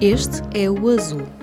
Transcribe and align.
Este 0.00 0.42
é 0.52 0.70
o 0.70 0.90
Azul. 0.90 1.35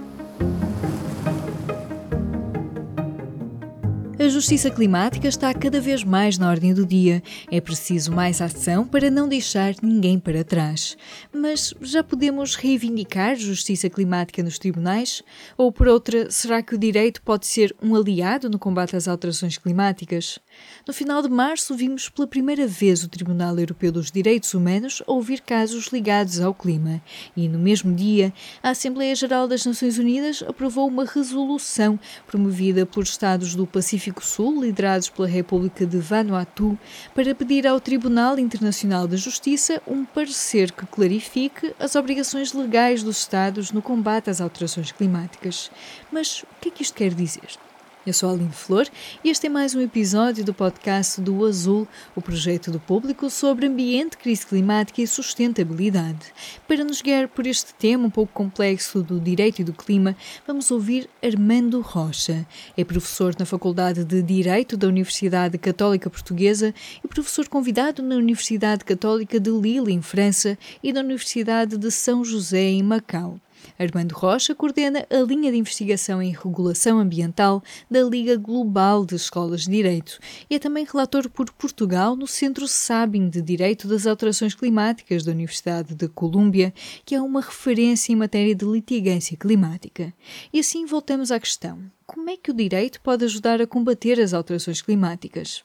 Justiça 4.44 4.70
climática 4.70 5.25
está 5.25 5.54
cada 5.54 5.80
vez 5.80 6.04
mais 6.04 6.38
na 6.38 6.50
ordem 6.50 6.73
do 6.73 6.86
dia. 6.86 7.23
É 7.50 7.62
preciso 7.62 8.12
mais 8.12 8.42
ação 8.42 8.86
para 8.86 9.10
não 9.10 9.25
deixar 9.25 9.73
ninguém 9.82 10.20
para 10.20 10.43
trás. 10.43 10.98
Mas 11.34 11.73
já 11.80 12.04
podemos 12.04 12.56
reivindicar 12.56 13.38
justiça 13.38 13.89
climática 13.89 14.43
nos 14.43 14.60
tribunais? 14.60 15.24
Ou, 15.56 15.71
por 15.71 15.88
outra, 15.88 16.29
será 16.29 16.61
que 16.61 16.75
o 16.75 16.78
direito 16.78 17.21
pode 17.21 17.48
ser 17.48 17.74
um 17.82 17.96
aliado 17.96 18.50
no 18.50 18.60
combate 18.60 18.98
às 18.98 19.07
alterações 19.07 19.57
climáticas? 19.57 20.37
No 20.86 20.93
final 20.93 21.21
de 21.21 21.29
março, 21.29 21.73
vimos 21.73 22.10
pela 22.10 22.28
primeira 22.28 22.68
vez 22.68 23.01
o 23.01 23.07
Tribunal 23.07 23.57
Europeu 23.57 23.93
dos 23.93 24.12
Direitos 24.12 24.54
Humanos 24.54 25.01
ouvir 25.07 25.39
casos 25.39 25.87
ligados 25.87 26.42
ao 26.42 26.54
clima. 26.54 27.01
E 27.34 27.48
no 27.48 27.57
mesmo 27.57 27.96
dia, 27.96 28.34
a 28.62 28.71
Assembleia 28.71 29.15
Geral 29.15 29.48
das 29.48 29.65
Nações 29.65 29.98
Unidas 29.98 30.43
aprovou 30.46 30.86
uma 30.86 31.06
resolução 31.06 31.98
promovida 32.28 32.86
por 32.86 33.03
Estados 33.03 33.56
do 33.56 33.66
Pacífico 33.66 34.22
Sul, 34.33 34.61
liderados 34.61 35.09
pela 35.09 35.28
República 35.28 35.86
de 35.86 36.00
Vanuatu, 36.00 36.75
para 37.14 37.36
pedir 37.36 37.67
ao 37.67 37.80
Tribunal 37.80 38.39
Internacional 38.39 39.08
da 39.08 39.16
Justiça 39.16 39.80
um 39.88 40.03
parecer 40.03 40.72
que 40.72 40.88
clarifique 40.88 41.75
as 41.80 41.95
obrigações 41.95 42.52
legais 42.52 43.03
dos 43.03 43.19
Estados 43.19 43.72
no 43.72 43.80
combate 43.81 44.31
às 44.31 44.42
alterações 44.42 44.92
climáticas. 44.92 45.69
Mas 46.11 46.42
o 46.42 46.47
que 46.59 46.69
é 46.69 46.72
que 46.72 46.81
isto 46.81 46.95
quer 46.95 47.14
dizer? 47.14 47.59
Eu 48.06 48.12
sou 48.12 48.30
a 48.30 48.34
Aline 48.34 48.52
Flor 48.52 48.86
e 49.23 49.30
este 49.30 49.48
é 49.48 49.50
mais 49.50 49.73
um 49.73 49.80
episódio 49.80 50.44
do 50.44 50.53
podcast 50.53 51.22
do 51.22 51.46
Azul, 51.46 51.88
o 52.14 52.22
projeto 52.22 52.70
do 52.70 52.78
público 52.78 53.30
sobre 53.30 53.66
ambiente, 53.66 54.18
crise 54.18 54.45
climática 54.45 55.02
e 55.02 55.08
sustentabilidade. 55.08 56.34
Para 56.68 56.84
nos 56.84 57.02
guiar 57.02 57.30
por 57.30 57.48
este 57.48 57.73
tema 57.73 58.06
um 58.06 58.10
pouco 58.10 58.34
complexo 58.34 59.02
do 59.02 59.22
direito 59.22 59.60
e 59.60 59.64
do 59.64 59.72
clima, 59.72 60.18
vamos 60.45 60.70
ouvir 60.70 61.10
Armando 61.23 61.80
Rocha. 61.80 62.45
É 62.76 62.84
professor 62.84 63.34
na 63.40 63.45
Faculdade 63.45 64.04
de 64.04 64.22
Direito 64.22 64.76
da 64.76 64.90
Universidade 64.90 65.58
Católica 65.58 66.10
Portuguesa 66.10 66.76
e 67.02 67.08
professor 67.08 67.48
convidado 67.48 68.04
na 68.04 68.16
Universidade 68.16 68.84
Católica 68.84 69.40
de 69.40 69.50
Lille, 69.50 69.94
em 69.94 70.02
França, 70.02 70.58
e 70.84 70.92
na 70.92 71.00
Universidade 71.00 71.78
de 71.78 71.90
São 71.90 72.26
José, 72.26 72.64
em 72.64 72.84
Macau. 72.84 73.40
Armando 73.78 74.14
Rocha 74.14 74.54
coordena 74.54 75.06
a 75.10 75.18
linha 75.18 75.52
de 75.52 75.58
investigação 75.58 76.22
em 76.22 76.32
regulação 76.32 77.00
ambiental 77.00 77.64
da 77.90 78.02
Liga 78.04 78.38
Global 78.38 79.06
de 79.06 79.16
Escolas 79.16 79.62
de 79.62 79.72
Direito 79.72 80.20
e 80.50 80.56
é 80.56 80.60
também 80.60 80.86
relator 80.86 81.30
por 81.30 81.52
Portugal 81.52 82.16
no 82.16 82.28
Centro 82.28 82.68
Sabin 82.68 83.30
de 83.30 83.42
Direito 83.42 83.88
das 83.88 84.06
Alterações 84.06 84.54
Climáticas 84.54 85.24
da 85.24 85.32
Universidade 85.32 85.96
de 85.96 86.08
Colômbia, 86.08 86.74
que 87.06 87.16
é 87.16 87.22
uma 87.22 87.42
referência 87.42 88.14
em 88.14 88.16
matéria 88.16 88.56
de 88.56 88.66
litigância 88.66 89.36
climática. 89.38 90.14
E 90.52 90.60
assim 90.60 90.86
voltamos 90.86 91.32
à 91.32 91.40
questão: 91.40 91.80
como 92.06 92.30
é 92.30 92.38
que 92.38 92.52
o 92.52 92.54
direito 92.54 93.02
pode 93.02 93.26
ajudar 93.26 93.62
a 93.62 93.68
combater 93.68 94.20
as 94.20 94.34
alterações 94.34 94.82
climáticas? 94.82 95.64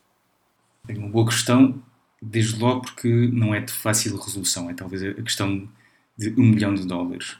É 0.89 0.95
uma 0.95 1.09
boa 1.09 1.27
questão, 1.27 1.83
desde 2.23 2.59
logo 2.59 2.83
porque 2.83 3.09
não 3.33 3.55
é 3.55 3.61
de 3.61 3.73
fácil 3.73 4.17
resolução, 4.17 4.71
é 4.71 4.75
talvez 4.75 5.03
a 5.03 5.23
questão 5.23 5.69
de 6.17 6.31
um 6.31 6.45
milhão 6.45 6.75
de 6.75 6.87
dólares. 6.87 7.37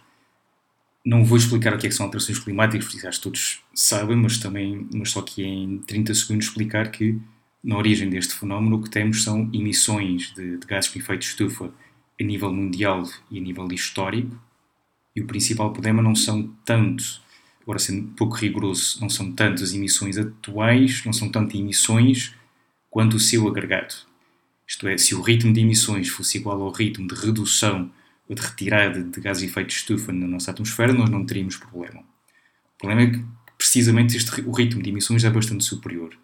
Não 1.09 1.25
vou 1.25 1.39
explicar 1.39 1.73
o 1.73 1.79
que, 1.79 1.87
é 1.87 1.89
que 1.89 1.95
são 1.95 2.05
alterações 2.05 2.39
climáticas, 2.39 2.87
porque 2.87 3.07
acho 3.07 3.17
que 3.17 3.23
todos 3.25 3.63
sabem, 3.75 4.15
mas 4.15 4.37
também, 4.37 4.87
mas 4.93 5.11
só 5.11 5.23
que 5.23 5.43
em 5.43 5.79
30 5.79 6.13
segundos 6.13 6.49
explicar 6.49 6.91
que 6.91 7.19
na 7.65 7.79
origem 7.79 8.11
deste 8.11 8.35
fenómeno 8.35 8.77
o 8.77 8.83
que 8.83 8.91
temos 8.91 9.25
são 9.25 9.49
emissões 9.51 10.35
de, 10.35 10.59
de 10.59 10.67
gases 10.67 10.91
com 10.91 10.99
efeito 10.99 11.21
de 11.21 11.27
estufa 11.29 11.73
a 12.21 12.23
nível 12.23 12.53
mundial 12.53 13.05
e 13.31 13.39
a 13.39 13.41
nível 13.41 13.67
histórico, 13.73 14.39
e 15.17 15.23
o 15.23 15.27
principal 15.27 15.73
problema 15.73 16.03
não 16.03 16.15
são 16.15 16.55
tanto, 16.63 17.23
agora 17.63 17.79
sendo 17.79 18.09
pouco 18.09 18.37
rigoroso, 18.37 19.01
não 19.01 19.09
são 19.09 19.33
tanto 19.33 19.65
as 19.65 19.73
emissões 19.73 20.19
atuais, 20.19 21.03
não 21.07 21.15
são 21.15 21.31
tanto 21.31 21.57
emissões 21.57 22.35
quanto 22.91 23.17
o 23.17 23.21
seu 23.21 23.49
agregado. 23.49 23.95
Isto 24.67 24.87
é, 24.87 24.99
se 24.99 25.15
o 25.15 25.23
ritmo 25.23 25.55
de 25.55 25.61
emissões 25.61 26.11
fosse 26.11 26.37
igual 26.37 26.61
ao 26.61 26.71
ritmo 26.71 27.09
de 27.09 27.15
redução 27.15 27.91
de 28.35 28.43
retirada 28.43 29.03
de 29.03 29.21
gases 29.21 29.43
de 29.43 29.49
efeito 29.49 29.69
de 29.69 29.75
estufa 29.75 30.13
na 30.13 30.27
nossa 30.27 30.51
atmosfera, 30.51 30.93
nós 30.93 31.09
não 31.09 31.25
teríamos 31.25 31.57
problema. 31.57 32.01
O 32.01 32.79
problema 32.79 33.03
é 33.03 33.11
que, 33.11 33.25
precisamente, 33.57 34.17
este, 34.17 34.41
o 34.43 34.53
ritmo 34.53 34.83
de 34.83 34.91
emissões 34.91 35.25
é 35.25 35.31
bastante 35.31 35.65
superior. 35.65 36.17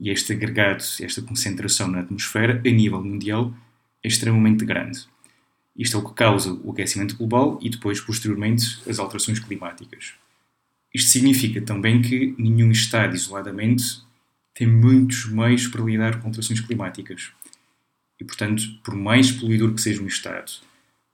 E 0.00 0.10
este 0.10 0.32
agregado, 0.32 0.82
esta 1.00 1.22
concentração 1.22 1.88
na 1.88 2.00
atmosfera, 2.00 2.60
a 2.64 2.70
nível 2.70 3.02
mundial, 3.02 3.54
é 4.02 4.08
extremamente 4.08 4.64
grande. 4.64 5.06
Isto 5.76 5.98
é 5.98 6.00
o 6.00 6.08
que 6.08 6.14
causa 6.14 6.52
o 6.64 6.72
aquecimento 6.72 7.16
global 7.16 7.58
e 7.60 7.68
depois, 7.68 8.00
posteriormente, 8.00 8.80
as 8.88 8.98
alterações 8.98 9.38
climáticas. 9.38 10.14
Isto 10.92 11.10
significa 11.10 11.60
também 11.60 12.00
que 12.00 12.34
nenhum 12.38 12.70
Estado, 12.70 13.14
isoladamente, 13.14 14.00
tem 14.54 14.66
muitos 14.66 15.26
meios 15.26 15.66
para 15.68 15.84
lidar 15.84 16.18
com 16.18 16.28
alterações 16.28 16.60
climáticas. 16.60 17.30
E, 18.18 18.24
portanto, 18.24 18.62
por 18.82 18.94
mais 18.94 19.30
poluidor 19.30 19.74
que 19.74 19.82
seja 19.82 20.02
um 20.02 20.06
Estado, 20.06 20.50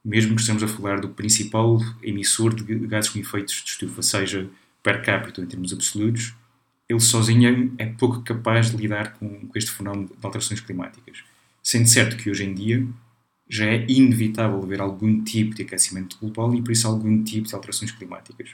mesmo 0.05 0.35
que 0.35 0.41
estejamos 0.41 0.63
a 0.63 0.69
falar 0.69 1.01
do 1.01 1.09
principal 1.09 1.79
emissor 2.03 2.55
de 2.55 2.75
gases 2.87 3.11
com 3.11 3.19
efeitos 3.19 3.63
de 3.63 3.71
estufa, 3.71 4.03
seja 4.03 4.49
per 4.83 5.03
capita 5.03 5.41
em 5.41 5.47
termos 5.47 5.73
absolutos, 5.73 6.35
ele 6.89 7.01
sozinho 7.01 7.75
é 7.79 7.87
pouco 7.87 8.21
capaz 8.23 8.71
de 8.71 8.77
lidar 8.77 9.15
com, 9.15 9.49
este 9.55 9.71
fenómeno 9.71 10.09
de 10.09 10.15
alterações 10.23 10.61
climáticas. 10.61 11.23
Sendo 11.63 11.89
certo 11.89 12.17
que 12.17 12.29
hoje 12.29 12.45
em 12.45 12.55
dia 12.55 12.87
já 13.49 13.67
é 13.67 13.87
inevitável 13.89 14.63
haver 14.63 14.81
algum 14.81 15.23
tipo 15.23 15.55
de 15.55 15.63
aquecimento 15.63 16.19
global 16.19 16.55
e 16.55 16.63
por 16.63 16.73
isso 16.73 16.89
algum 16.89 17.23
tipo 17.23 17.47
de 17.47 17.55
alterações 17.55 17.93
climáticas. 17.93 18.51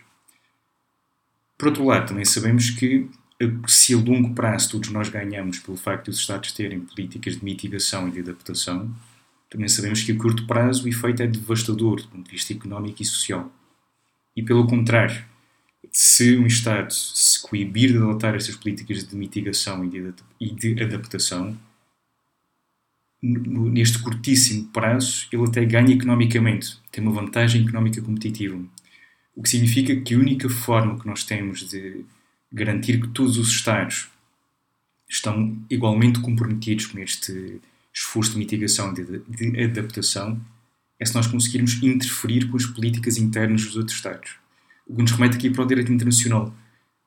Por 1.57 1.69
outro 1.69 1.85
lado, 1.85 2.09
também 2.09 2.25
sabemos 2.25 2.71
que 2.71 3.09
se 3.67 3.95
a 3.95 3.97
longo 3.97 4.35
prazo 4.35 4.73
todos 4.73 4.91
nós 4.91 5.09
ganhamos 5.09 5.59
pelo 5.61 5.77
facto 5.77 6.05
de 6.05 6.11
os 6.11 6.19
Estados 6.19 6.53
terem 6.53 6.81
políticas 6.81 7.37
de 7.37 7.45
mitigação 7.45 8.09
e 8.09 8.11
de 8.11 8.21
adaptação, 8.21 8.93
também 9.49 9.69
sabemos 9.69 10.03
que 10.03 10.13
a 10.13 10.17
curto 10.17 10.47
prazo 10.47 10.85
o 10.85 10.89
efeito 10.89 11.23
é 11.23 11.27
devastador 11.27 11.97
do 12.03 12.09
ponto 12.09 12.27
de 12.27 12.33
vista 12.33 12.53
económico 12.53 13.03
e 13.03 13.05
social. 13.05 13.51
E 14.37 14.43
pelo 14.43 14.67
contrário, 14.67 15.25
se 15.91 16.37
um 16.37 16.47
Estado 16.47 16.93
se 16.93 17.41
coibir 17.41 17.93
de 17.93 17.99
adotar 17.99 18.35
estas 18.35 18.57
políticas 18.57 19.07
de 19.07 19.17
mitigação 19.17 19.85
e 20.41 20.51
de 20.51 20.83
adaptação, 20.83 21.59
neste 23.23 23.99
curtíssimo 23.99 24.69
prazo, 24.69 25.27
ele 25.33 25.45
até 25.45 25.65
ganha 25.65 25.95
economicamente, 25.95 26.79
tem 26.93 27.03
uma 27.03 27.13
vantagem 27.13 27.63
económica 27.63 28.01
competitiva. 28.01 28.61
O 29.35 29.43
que 29.43 29.49
significa 29.49 29.97
que 29.97 30.15
a 30.15 30.19
única 30.19 30.49
forma 30.49 30.99
que 30.99 31.07
nós 31.07 31.25
temos 31.25 31.69
de 31.69 32.05
garantir 32.53 33.01
que 33.01 33.09
todos 33.09 33.39
os 33.39 33.49
Estados 33.49 34.09
estão 35.09 35.57
igualmente 35.71 36.21
comprometidos 36.21 36.87
com 36.87 36.99
este 36.99 37.61
esforço 37.94 38.32
de 38.32 38.38
mitigação 38.38 38.93
e 38.93 39.04
de, 39.53 39.62
adaptação 39.65 40.41
é 41.00 41.04
se 41.04 41.15
nós 41.15 41.26
conseguirmos 41.26 41.82
interferir 41.82 42.49
com 42.49 42.56
as 42.56 42.66
políticas 42.66 43.16
internas 43.16 43.65
dos 43.65 43.76
outros 43.76 43.97
Estados. 43.97 44.32
O 44.87 44.97
que 44.97 45.03
nos 45.03 45.12
remete 45.12 45.37
aqui 45.37 45.50
para 45.50 45.62
o 45.62 45.66
direito 45.66 45.93
internacional. 45.93 46.54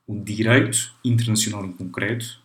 O 0.08 0.20
direito 0.24 0.94
internacional 1.04 1.66
em 1.66 1.72
concreto 1.72 2.40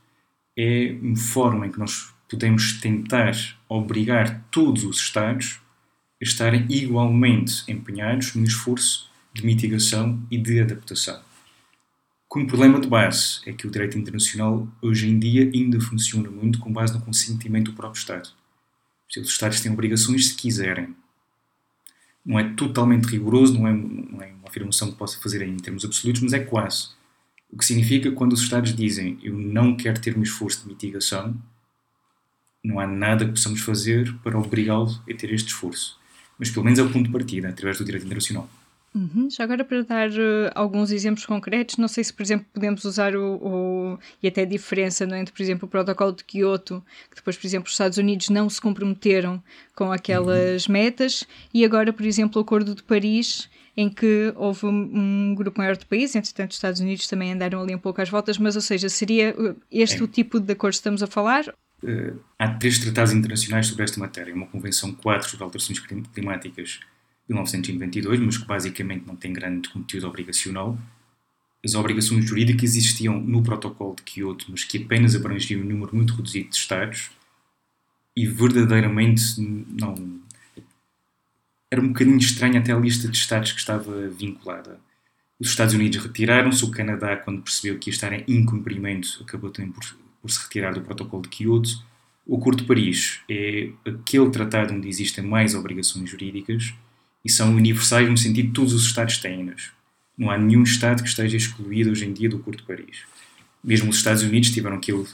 é 0.56 0.96
uma 1.00 1.16
forma 1.16 1.66
em 1.66 1.70
que 1.70 1.78
nós 1.78 2.12
podemos 2.28 2.80
tentar 2.80 3.32
obrigar 3.68 4.44
todos 4.50 4.84
os 4.84 4.98
Estados 4.98 5.60
a 6.20 6.24
estarem 6.24 6.66
igualmente 6.70 7.62
empenhados 7.70 8.34
no 8.34 8.44
esforço 8.44 9.10
de 9.32 9.44
mitigação 9.44 10.20
e 10.30 10.38
de 10.38 10.60
adaptação. 10.60 11.20
Com 12.28 12.40
um 12.40 12.46
problema 12.46 12.80
de 12.80 12.88
base 12.88 13.40
é 13.46 13.52
que 13.52 13.66
o 13.66 13.70
direito 13.70 13.96
internacional 13.96 14.68
hoje 14.82 15.08
em 15.08 15.18
dia 15.18 15.48
ainda 15.54 15.80
funciona 15.80 16.28
muito 16.28 16.58
com 16.58 16.72
base 16.72 16.92
no 16.92 17.00
consentimento 17.00 17.70
do 17.70 17.76
próprio 17.76 17.98
Estado. 17.98 18.28
Os 19.08 19.30
Estados 19.30 19.60
têm 19.60 19.72
obrigações 19.72 20.28
se 20.28 20.34
quiserem. 20.34 20.94
Não 22.24 22.38
é 22.38 22.52
totalmente 22.54 23.06
rigoroso, 23.06 23.54
não 23.54 23.68
é, 23.68 23.72
não 23.72 24.22
é 24.22 24.32
uma 24.32 24.48
afirmação 24.48 24.90
que 24.90 24.98
possa 24.98 25.20
fazer 25.20 25.42
em 25.42 25.56
termos 25.56 25.84
absolutos, 25.84 26.20
mas 26.22 26.32
é 26.32 26.40
quase. 26.40 26.88
O 27.48 27.56
que 27.56 27.64
significa 27.64 28.10
que 28.10 28.16
quando 28.16 28.32
os 28.32 28.42
Estados 28.42 28.74
dizem 28.74 29.18
eu 29.22 29.32
não 29.32 29.76
quero 29.76 30.00
ter 30.00 30.18
um 30.18 30.22
esforço 30.22 30.62
de 30.62 30.68
mitigação, 30.68 31.40
não 32.62 32.80
há 32.80 32.86
nada 32.86 33.24
que 33.24 33.30
possamos 33.30 33.60
fazer 33.60 34.12
para 34.24 34.36
obrigá-lo 34.36 34.90
a 35.08 35.14
ter 35.14 35.32
este 35.32 35.48
esforço. 35.48 35.96
Mas 36.36 36.50
pelo 36.50 36.64
menos 36.64 36.80
é 36.80 36.82
o 36.82 36.90
ponto 36.90 37.06
de 37.06 37.12
partida, 37.12 37.48
através 37.48 37.78
do 37.78 37.84
direito 37.84 38.04
internacional. 38.04 38.50
Uhum. 38.96 39.28
Já 39.30 39.44
agora 39.44 39.62
para 39.62 39.82
dar 39.82 40.08
uh, 40.08 40.50
alguns 40.54 40.90
exemplos 40.90 41.26
concretos, 41.26 41.76
não 41.76 41.86
sei 41.86 42.02
se, 42.02 42.10
por 42.10 42.22
exemplo, 42.22 42.46
podemos 42.50 42.82
usar 42.82 43.14
o, 43.14 43.34
o, 43.36 43.98
e 44.22 44.28
até 44.28 44.40
a 44.40 44.46
diferença 44.46 45.04
é, 45.04 45.20
entre, 45.20 45.34
por 45.34 45.42
exemplo, 45.42 45.66
o 45.66 45.70
protocolo 45.70 46.12
de 46.12 46.24
Kyoto, 46.24 46.82
que 47.10 47.16
depois, 47.16 47.36
por 47.36 47.46
exemplo, 47.46 47.66
os 47.66 47.74
Estados 47.74 47.98
Unidos 47.98 48.30
não 48.30 48.48
se 48.48 48.58
comprometeram 48.58 49.42
com 49.74 49.92
aquelas 49.92 50.66
uhum. 50.66 50.72
metas, 50.72 51.26
e 51.52 51.62
agora, 51.62 51.92
por 51.92 52.06
exemplo, 52.06 52.40
o 52.40 52.42
Acordo 52.42 52.74
de 52.74 52.82
Paris, 52.82 53.50
em 53.76 53.90
que 53.90 54.32
houve 54.34 54.64
um, 54.64 55.34
grupo 55.34 55.58
maior 55.58 55.76
de 55.76 55.84
países, 55.84 56.16
entretanto 56.16 56.52
os 56.52 56.56
Estados 56.56 56.80
Unidos 56.80 57.06
também 57.06 57.34
andaram 57.34 57.60
ali 57.60 57.74
um 57.74 57.78
pouco 57.78 58.00
às 58.00 58.08
voltas, 58.08 58.38
mas 58.38 58.56
ou 58.56 58.62
seja, 58.62 58.88
seria 58.88 59.34
uh, 59.38 59.54
este 59.70 60.00
é. 60.00 60.04
o 60.04 60.08
tipo 60.08 60.40
de 60.40 60.54
acordo 60.54 60.72
que 60.72 60.78
estamos 60.78 61.02
a 61.02 61.06
falar? 61.06 61.46
Uh, 61.82 62.18
há 62.38 62.48
três 62.48 62.78
tratados 62.78 63.12
internacionais 63.12 63.66
sobre 63.66 63.84
esta 63.84 64.00
matéria, 64.00 64.34
uma 64.34 64.46
Convenção 64.46 64.94
4 64.94 65.28
sobre 65.28 65.44
alterações 65.44 65.78
climáticas 66.14 66.80
1992, 67.28 68.20
mas 68.20 68.38
que 68.38 68.46
basicamente 68.46 69.06
não 69.06 69.16
tem 69.16 69.32
grande 69.32 69.68
conteúdo 69.68 70.06
obrigacional. 70.06 70.78
As 71.64 71.74
obrigações 71.74 72.24
jurídicas 72.24 72.76
existiam 72.76 73.20
no 73.20 73.42
protocolo 73.42 73.96
de 73.96 74.02
Kyoto, 74.02 74.46
mas 74.48 74.62
que 74.62 74.78
apenas 74.78 75.16
abrangiam 75.16 75.60
um 75.60 75.64
número 75.64 75.94
muito 75.94 76.14
reduzido 76.14 76.50
de 76.50 76.56
Estados 76.56 77.10
e 78.14 78.26
verdadeiramente 78.26 79.40
não. 79.40 80.20
Era 81.70 81.80
um 81.80 81.88
bocadinho 81.88 82.18
estranho 82.18 82.58
até 82.58 82.72
a 82.72 82.78
lista 82.78 83.08
de 83.08 83.16
Estados 83.16 83.52
que 83.52 83.58
estava 83.58 84.08
vinculada. 84.08 84.78
Os 85.38 85.48
Estados 85.48 85.74
Unidos 85.74 85.98
retiraram-se, 85.98 86.64
o 86.64 86.70
Canadá, 86.70 87.16
quando 87.16 87.42
percebeu 87.42 87.78
que 87.78 87.90
ia 87.90 87.94
estar 87.94 88.12
em 88.12 88.24
incumprimento, 88.28 89.18
acabou 89.20 89.50
também 89.50 89.72
por, 89.72 89.84
por 90.22 90.30
se 90.30 90.40
retirar 90.42 90.72
do 90.72 90.80
protocolo 90.80 91.22
de 91.24 91.28
Kyoto. 91.28 91.84
O 92.24 92.36
Acordo 92.38 92.62
de 92.62 92.68
Paris 92.68 93.20
é 93.28 93.70
aquele 93.84 94.30
tratado 94.30 94.72
onde 94.72 94.88
existem 94.88 95.24
mais 95.24 95.54
obrigações 95.54 96.08
jurídicas 96.08 96.72
e 97.26 97.28
são 97.28 97.52
universais 97.52 98.08
no 98.08 98.16
sentido 98.16 98.46
de 98.46 98.52
todos 98.52 98.72
os 98.72 98.86
Estados 98.86 99.18
têm-nas. 99.18 99.70
Não 100.16 100.30
há 100.30 100.38
nenhum 100.38 100.62
Estado 100.62 101.02
que 101.02 101.08
esteja 101.08 101.36
excluído 101.36 101.90
hoje 101.90 102.06
em 102.06 102.12
dia 102.12 102.28
do 102.28 102.36
Acordo 102.36 102.58
de 102.58 102.62
Paris. 102.62 103.02
Mesmo 103.64 103.90
os 103.90 103.96
Estados 103.96 104.22
Unidos 104.22 104.50
tiveram 104.50 104.76
aquele 104.76 105.04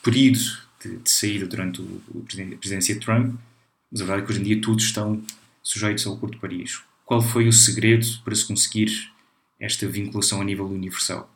período 0.00 0.38
de, 0.80 0.96
de 0.98 1.10
saída 1.10 1.46
durante 1.46 1.82
o, 1.82 2.00
o 2.14 2.24
a 2.24 2.56
presidência 2.56 2.94
de 2.94 3.00
Trump, 3.00 3.34
mas 3.90 4.00
a 4.00 4.04
verdade 4.04 4.22
é 4.22 4.26
que 4.26 4.32
hoje 4.32 4.40
em 4.40 4.44
dia 4.44 4.60
todos 4.60 4.84
estão 4.84 5.20
sujeitos 5.60 6.06
ao 6.06 6.14
Acordo 6.14 6.34
de 6.34 6.40
Paris. 6.40 6.80
Qual 7.04 7.20
foi 7.20 7.48
o 7.48 7.52
segredo 7.52 8.06
para 8.24 8.36
se 8.36 8.46
conseguir 8.46 9.10
esta 9.58 9.88
vinculação 9.88 10.40
a 10.40 10.44
nível 10.44 10.66
universal? 10.66 11.28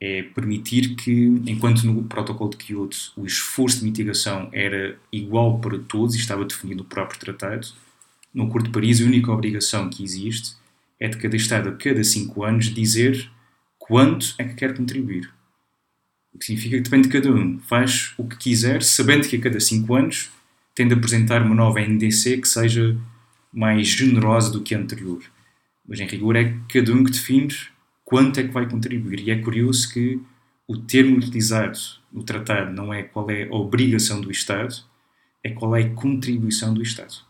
é 0.00 0.22
permitir 0.22 0.94
que, 0.94 1.12
enquanto 1.46 1.86
no 1.86 2.04
protocolo 2.04 2.50
de 2.50 2.58
Kyoto 2.58 3.12
o 3.16 3.24
esforço 3.24 3.78
de 3.78 3.84
mitigação 3.84 4.48
era 4.52 4.98
igual 5.10 5.58
para 5.58 5.78
todos 5.78 6.14
e 6.14 6.18
estava 6.18 6.44
definido 6.44 6.82
no 6.82 6.88
próprio 6.88 7.18
tratado, 7.18 7.68
no 8.36 8.44
Acordo 8.44 8.66
de 8.66 8.72
Paris 8.72 9.00
a 9.00 9.06
única 9.06 9.32
obrigação 9.32 9.88
que 9.88 10.04
existe 10.04 10.54
é 11.00 11.08
de 11.08 11.16
cada 11.16 11.34
Estado, 11.34 11.70
a 11.70 11.72
cada 11.72 12.04
cinco 12.04 12.44
anos, 12.44 12.66
dizer 12.66 13.30
quanto 13.78 14.34
é 14.36 14.44
que 14.44 14.54
quer 14.54 14.76
contribuir. 14.76 15.32
O 16.34 16.38
que 16.38 16.44
significa 16.44 16.76
que 16.76 16.82
depende 16.82 17.08
de 17.08 17.14
cada 17.14 17.32
um. 17.32 17.58
Faz 17.60 18.12
o 18.18 18.28
que 18.28 18.36
quiser, 18.36 18.82
sabendo 18.82 19.26
que 19.26 19.36
a 19.36 19.40
cada 19.40 19.58
cinco 19.58 19.94
anos 19.94 20.30
tem 20.74 20.86
de 20.86 20.92
apresentar 20.92 21.40
uma 21.40 21.54
nova 21.54 21.80
NDC 21.80 22.36
que 22.36 22.46
seja 22.48 22.94
mais 23.50 23.88
generosa 23.88 24.52
do 24.52 24.62
que 24.62 24.74
a 24.74 24.78
anterior. 24.78 25.22
Mas, 25.88 25.98
em 25.98 26.06
rigor, 26.06 26.36
é 26.36 26.54
cada 26.68 26.92
um 26.92 27.04
que 27.04 27.12
define 27.12 27.48
quanto 28.04 28.38
é 28.38 28.42
que 28.42 28.52
vai 28.52 28.68
contribuir. 28.68 29.20
E 29.20 29.30
é 29.30 29.38
curioso 29.38 29.90
que 29.90 30.20
o 30.68 30.76
termo 30.76 31.16
utilizado 31.16 31.78
no 32.12 32.22
tratado 32.22 32.70
não 32.70 32.92
é 32.92 33.02
qual 33.02 33.30
é 33.30 33.44
a 33.44 33.54
obrigação 33.54 34.20
do 34.20 34.30
Estado, 34.30 34.74
é 35.42 35.50
qual 35.50 35.74
é 35.74 35.84
a 35.84 35.90
contribuição 35.90 36.74
do 36.74 36.82
Estado. 36.82 37.24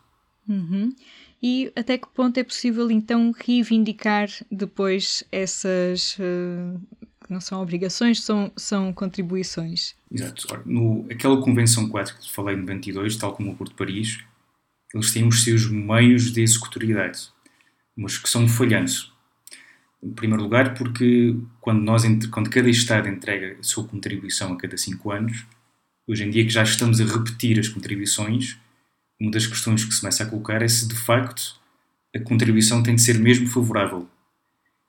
Uhum. 0.48 0.94
E 1.43 1.70
até 1.76 1.98
que 1.98 2.08
ponto 2.08 2.38
é 2.38 2.44
possível 2.44 2.90
então 2.90 3.32
reivindicar 3.37 4.28
depois 4.50 5.22
essas. 5.31 6.16
Uh, 6.19 6.81
não 7.28 7.40
são 7.40 7.60
obrigações, 7.60 8.22
são, 8.22 8.52
são 8.56 8.93
contribuições? 8.93 9.94
Exato. 10.10 10.62
No, 10.64 11.04
aquela 11.10 11.40
Convenção 11.40 11.88
4 11.88 12.16
que 12.19 12.32
falei 12.32 12.54
em 12.54 12.60
92, 12.60 13.16
tal 13.16 13.32
como 13.32 13.50
o 13.50 13.54
Acordo 13.54 13.70
de 13.70 13.76
Paris, 13.76 14.20
eles 14.94 15.12
têm 15.12 15.26
os 15.26 15.43
seus 15.43 15.69
meios 15.69 16.32
de 16.32 16.40
executoriedade, 16.40 17.28
mas 17.96 18.16
que 18.16 18.28
são 18.28 18.48
falhantes. 18.48 19.10
Em 20.02 20.12
primeiro 20.12 20.43
lugar, 20.43 20.75
porque 20.75 21.37
quando, 21.60 21.82
nós, 21.82 22.04
quando 22.31 22.48
cada 22.48 22.70
Estado 22.70 23.08
entrega 23.08 23.56
a 23.58 23.62
sua 23.62 23.84
contribuição 23.84 24.52
a 24.52 24.56
cada 24.56 24.76
cinco 24.76 25.10
anos, 25.10 25.44
hoje 26.06 26.22
em 26.22 26.31
dia 26.31 26.44
que 26.44 26.50
já 26.50 26.62
estamos 26.62 27.00
a 27.00 27.04
repetir 27.04 27.58
as 27.58 27.69
contribuições, 27.69 28.56
uma 29.20 29.30
das 29.30 29.46
questões 29.46 29.84
que 29.84 29.94
se 29.94 30.00
começa 30.00 30.22
a 30.22 30.26
colocar 30.26 30.62
é 30.62 30.68
se 30.68 30.86
de 30.86 30.94
facto 30.94 31.58
a 32.14 32.20
contribuição 32.20 32.82
tem 32.82 32.94
de 32.94 33.02
ser 33.02 33.18
mesmo 33.18 33.46
favorável. 33.48 34.08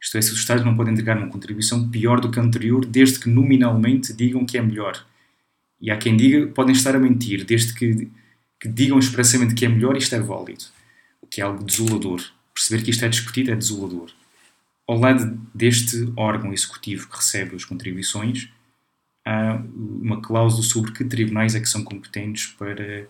Isto 0.02 0.18
é, 0.18 0.22
se 0.22 0.32
os 0.32 0.40
Estados 0.40 0.64
não 0.64 0.76
podem 0.76 0.94
entregar 0.94 1.18
uma 1.18 1.30
contribuição 1.30 1.90
pior 1.90 2.20
do 2.20 2.30
que 2.30 2.40
a 2.40 2.44
anterior, 2.44 2.86
desde 2.86 3.20
que 3.20 3.30
nominalmente 3.30 4.14
digam 4.14 4.46
que 4.46 4.58
é 4.58 4.62
melhor. 4.62 5.06
E 5.82 5.92
há 5.92 5.98
quem 5.98 6.16
diga 6.16 6.48
podem 6.48 6.74
estar 6.74 6.96
a 6.96 7.00
mentir, 7.00 7.44
desde 7.46 7.74
que, 7.74 8.10
que 8.60 8.68
digam 8.68 9.00
expressamente 9.00 9.56
que 9.56 9.66
é 9.66 9.70
melhor, 9.70 9.98
isto 9.98 10.14
é 10.16 10.20
válido. 10.20 10.66
O 11.22 11.28
que 11.28 11.42
é 11.42 11.44
algo 11.44 11.64
desolador. 11.64 12.22
Perceber 12.54 12.84
que 12.84 12.92
isto 12.92 13.04
é 13.06 13.10
discutido 13.10 13.52
é 13.52 13.56
desolador. 13.56 14.12
Ao 14.88 14.98
lado 14.98 15.40
deste 15.54 16.12
órgão 16.16 16.54
executivo 16.54 17.10
que 17.10 17.18
recebe 17.18 17.56
as 17.56 17.66
contribuições, 17.66 18.50
há 19.26 19.62
uma 19.76 20.22
cláusula 20.22 20.64
sobre 20.64 20.92
que 20.92 21.04
tribunais 21.04 21.56
é 21.56 21.60
que 21.60 21.68
são 21.68 21.84
competentes 21.84 22.48
para 22.48 23.08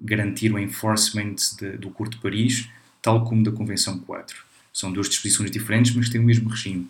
garantir 0.00 0.52
o 0.52 0.58
enforcement 0.58 1.34
de, 1.58 1.76
do 1.76 1.88
Acordo 1.88 2.16
de 2.16 2.22
Paris, 2.22 2.68
tal 3.02 3.24
como 3.24 3.42
da 3.42 3.52
Convenção 3.52 3.98
4. 3.98 4.36
São 4.72 4.92
duas 4.92 5.08
disposições 5.08 5.50
diferentes, 5.50 5.94
mas 5.94 6.08
têm 6.08 6.20
o 6.20 6.24
mesmo 6.24 6.48
regime. 6.48 6.88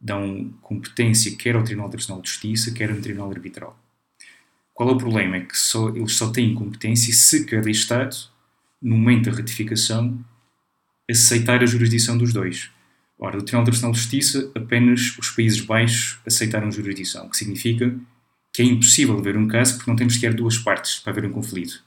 Dão 0.00 0.50
competência 0.60 1.34
quer 1.36 1.56
ao 1.56 1.64
Tribunal 1.64 1.88
Internacional 1.88 2.22
de 2.22 2.28
Justiça, 2.28 2.72
quer 2.72 2.90
ao 2.90 3.00
Tribunal 3.00 3.30
Arbitral. 3.30 3.78
Qual 4.72 4.88
é 4.88 4.92
o 4.92 4.98
problema? 4.98 5.36
É 5.36 5.40
que 5.40 5.56
só, 5.56 5.88
eles 5.90 6.14
só 6.14 6.30
têm 6.30 6.54
competência 6.54 7.12
se 7.14 7.46
cada 7.46 7.70
Estado, 7.70 8.16
no 8.82 8.96
momento 8.96 9.30
da 9.30 9.36
ratificação, 9.36 10.18
aceitar 11.10 11.62
a 11.62 11.66
jurisdição 11.66 12.18
dos 12.18 12.32
dois. 12.32 12.70
Ora, 13.18 13.38
do 13.38 13.44
Tribunal 13.44 13.62
Internacional 13.62 13.92
de 13.92 14.00
Justiça, 14.00 14.50
apenas 14.54 15.16
os 15.18 15.30
Países 15.30 15.60
Baixos 15.60 16.18
aceitaram 16.26 16.70
jurisdição, 16.70 17.26
o 17.26 17.30
que 17.30 17.36
significa 17.36 17.94
que 18.52 18.62
é 18.62 18.64
impossível 18.64 19.18
haver 19.18 19.36
um 19.36 19.48
caso 19.48 19.76
porque 19.76 19.90
não 19.90 19.96
temos 19.96 20.14
sequer 20.14 20.32
duas 20.32 20.56
partes 20.56 21.00
para 21.00 21.12
haver 21.12 21.24
um 21.24 21.32
conflito. 21.32 21.82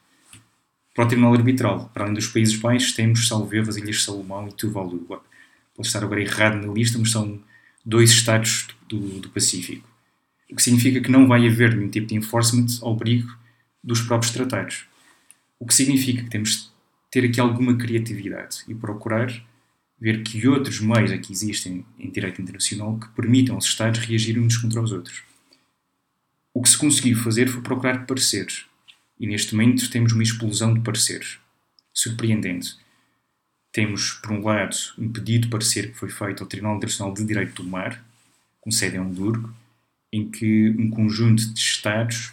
Para 0.97 1.05
o 1.05 1.07
Tribunal 1.09 1.35
Arbitral, 1.35 1.91
para 1.93 2.05
além 2.05 2.15
dos 2.15 2.25
Países 2.25 2.55
Baixos, 2.55 2.91
temos, 2.93 3.27
salvo 3.27 3.55
erro, 3.55 3.69
as 3.69 3.77
Ilhas 3.77 4.03
Salomão 4.03 4.47
e 4.47 4.51
Tuvalu. 4.51 4.97
Pode 5.05 5.87
estar 5.87 6.03
agora 6.03 6.19
errado 6.19 6.55
na 6.55 6.73
lista, 6.73 6.97
mas 6.97 7.11
são 7.11 7.39
dois 7.85 8.09
estados 8.09 8.67
do, 8.89 9.19
do 9.19 9.29
Pacífico. 9.29 9.87
O 10.51 10.55
que 10.55 10.63
significa 10.63 10.99
que 10.99 11.11
não 11.11 11.27
vai 11.27 11.47
haver 11.47 11.75
nenhum 11.75 11.87
tipo 11.87 12.07
de 12.07 12.15
enforcement 12.15 12.65
ao 12.81 12.93
abrigo 12.93 13.31
dos 13.83 14.01
próprios 14.01 14.33
tratados. 14.33 14.85
O 15.59 15.67
que 15.67 15.73
significa 15.75 16.23
que 16.23 16.31
temos 16.31 16.63
de 16.63 16.69
ter 17.11 17.25
aqui 17.25 17.39
alguma 17.39 17.77
criatividade 17.77 18.63
e 18.67 18.73
procurar 18.73 19.31
ver 20.01 20.23
que 20.23 20.47
outros 20.47 20.79
meios 20.79 21.11
aqui 21.11 21.31
existem 21.31 21.85
em 21.99 22.09
direito 22.09 22.41
internacional 22.41 22.97
que 22.97 23.09
permitam 23.09 23.53
aos 23.53 23.65
Estados 23.65 23.99
reagirem 23.99 24.41
uns 24.41 24.57
contra 24.57 24.81
os 24.81 24.91
outros. 24.91 25.21
O 26.55 26.63
que 26.63 26.69
se 26.69 26.77
conseguiu 26.79 27.15
fazer 27.17 27.49
foi 27.49 27.61
procurar 27.61 28.07
pareceres. 28.07 28.65
E 29.19 29.27
neste 29.27 29.55
momento 29.55 29.89
temos 29.89 30.13
uma 30.13 30.23
explosão 30.23 30.73
de 30.73 30.81
pareceres. 30.81 31.39
Surpreendente. 31.93 32.77
Temos, 33.71 34.11
por 34.13 34.31
um 34.31 34.43
lado, 34.43 34.75
um 34.97 35.11
pedido 35.11 35.43
de 35.43 35.49
parecer 35.49 35.91
que 35.91 35.97
foi 35.97 36.09
feito 36.09 36.43
ao 36.43 36.49
Tribunal 36.49 36.77
Internacional 36.77 37.13
de 37.13 37.23
Direito 37.23 37.61
do 37.61 37.69
Mar, 37.69 38.03
com 38.61 38.71
sede 38.71 38.95
em 38.95 38.99
Hamburgo, 38.99 39.53
em 40.11 40.29
que 40.29 40.69
um 40.77 40.89
conjunto 40.89 41.53
de 41.53 41.59
Estados 41.59 42.31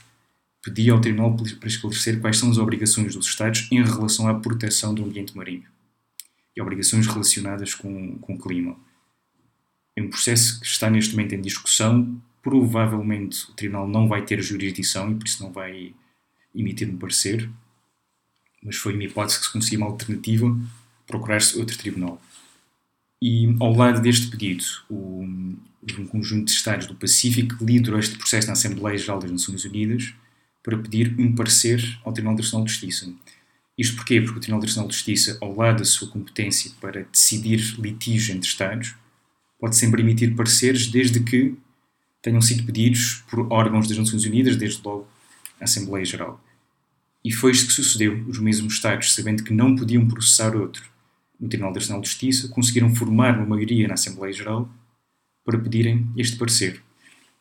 pedia 0.62 0.92
ao 0.92 1.00
Tribunal 1.00 1.36
para 1.36 1.68
esclarecer 1.68 2.20
quais 2.20 2.38
são 2.38 2.50
as 2.50 2.58
obrigações 2.58 3.14
dos 3.14 3.26
Estados 3.26 3.68
em 3.70 3.82
relação 3.82 4.28
à 4.28 4.34
proteção 4.34 4.94
do 4.94 5.04
ambiente 5.04 5.36
marinho 5.36 5.74
e 6.56 6.62
obrigações 6.62 7.06
relacionadas 7.06 7.74
com, 7.74 8.16
com 8.18 8.34
o 8.34 8.38
clima. 8.38 8.76
É 9.96 10.02
um 10.02 10.08
processo 10.08 10.60
que 10.60 10.66
está 10.66 10.88
neste 10.88 11.14
momento 11.14 11.34
em 11.34 11.40
discussão. 11.40 12.20
Provavelmente 12.42 13.50
o 13.50 13.54
Tribunal 13.54 13.88
não 13.88 14.08
vai 14.08 14.24
ter 14.24 14.40
jurisdição 14.42 15.10
e 15.10 15.14
por 15.14 15.26
isso 15.26 15.42
não 15.42 15.52
vai 15.52 15.94
emitir 16.54 16.88
um 16.88 16.96
parecer, 16.96 17.50
mas 18.62 18.76
foi 18.76 18.94
uma 18.94 19.04
hipótese 19.04 19.38
que 19.38 19.46
se 19.46 19.52
conseguia 19.52 19.78
uma 19.78 19.88
alternativa 19.88 20.56
procurar-se 21.06 21.58
outro 21.58 21.76
tribunal. 21.76 22.20
E 23.20 23.56
ao 23.60 23.74
lado 23.74 24.00
deste 24.00 24.26
pedido, 24.28 24.64
um 24.90 26.06
conjunto 26.08 26.46
de 26.46 26.52
Estados 26.52 26.86
do 26.86 26.94
Pacífico 26.94 27.64
liderou 27.64 27.98
este 27.98 28.16
processo 28.16 28.46
na 28.46 28.52
Assembleia 28.52 28.98
Geral 28.98 29.18
das 29.18 29.30
Nações 29.30 29.64
Unidas 29.64 30.14
para 30.62 30.78
pedir 30.78 31.14
um 31.18 31.34
parecer 31.34 31.98
ao 32.04 32.12
Tribunal 32.12 32.34
Internacional 32.34 32.64
de 32.64 32.72
Justiça. 32.72 33.12
Isto 33.76 33.96
porquê? 33.96 34.20
Porque 34.20 34.38
o 34.38 34.40
Tribunal 34.40 34.58
Internacional 34.58 34.88
de 34.88 34.94
Justiça, 34.94 35.38
ao 35.40 35.54
lado 35.54 35.78
da 35.78 35.84
sua 35.84 36.08
competência 36.08 36.70
para 36.80 37.02
decidir 37.10 37.58
litígios 37.78 38.30
entre 38.34 38.48
Estados, 38.48 38.94
pode 39.58 39.76
sempre 39.76 40.02
emitir 40.02 40.34
pareceres 40.34 40.86
desde 40.86 41.20
que 41.20 41.54
tenham 42.20 42.40
sido 42.40 42.64
pedidos 42.64 43.24
por 43.28 43.50
órgãos 43.52 43.88
das 43.88 43.98
Nações 43.98 44.24
Unidas, 44.24 44.56
desde 44.56 44.82
logo 44.84 45.08
a 45.60 45.64
Assembleia 45.64 46.04
Geral. 46.04 46.43
E 47.24 47.32
foi 47.32 47.52
isto 47.52 47.68
que 47.68 47.72
sucedeu. 47.72 48.24
Os 48.28 48.38
mesmos 48.38 48.74
Estados, 48.74 49.14
sabendo 49.14 49.42
que 49.42 49.52
não 49.52 49.74
podiam 49.74 50.06
processar 50.06 50.54
outro 50.54 50.84
no 51.40 51.48
Tribunal 51.48 51.70
Internacional 51.70 52.02
de 52.02 52.08
Justiça, 52.08 52.48
conseguiram 52.48 52.94
formar 52.94 53.36
uma 53.36 53.46
maioria 53.46 53.88
na 53.88 53.94
Assembleia 53.94 54.32
Geral 54.32 54.70
para 55.44 55.58
pedirem 55.58 56.06
este 56.16 56.36
parecer. 56.36 56.82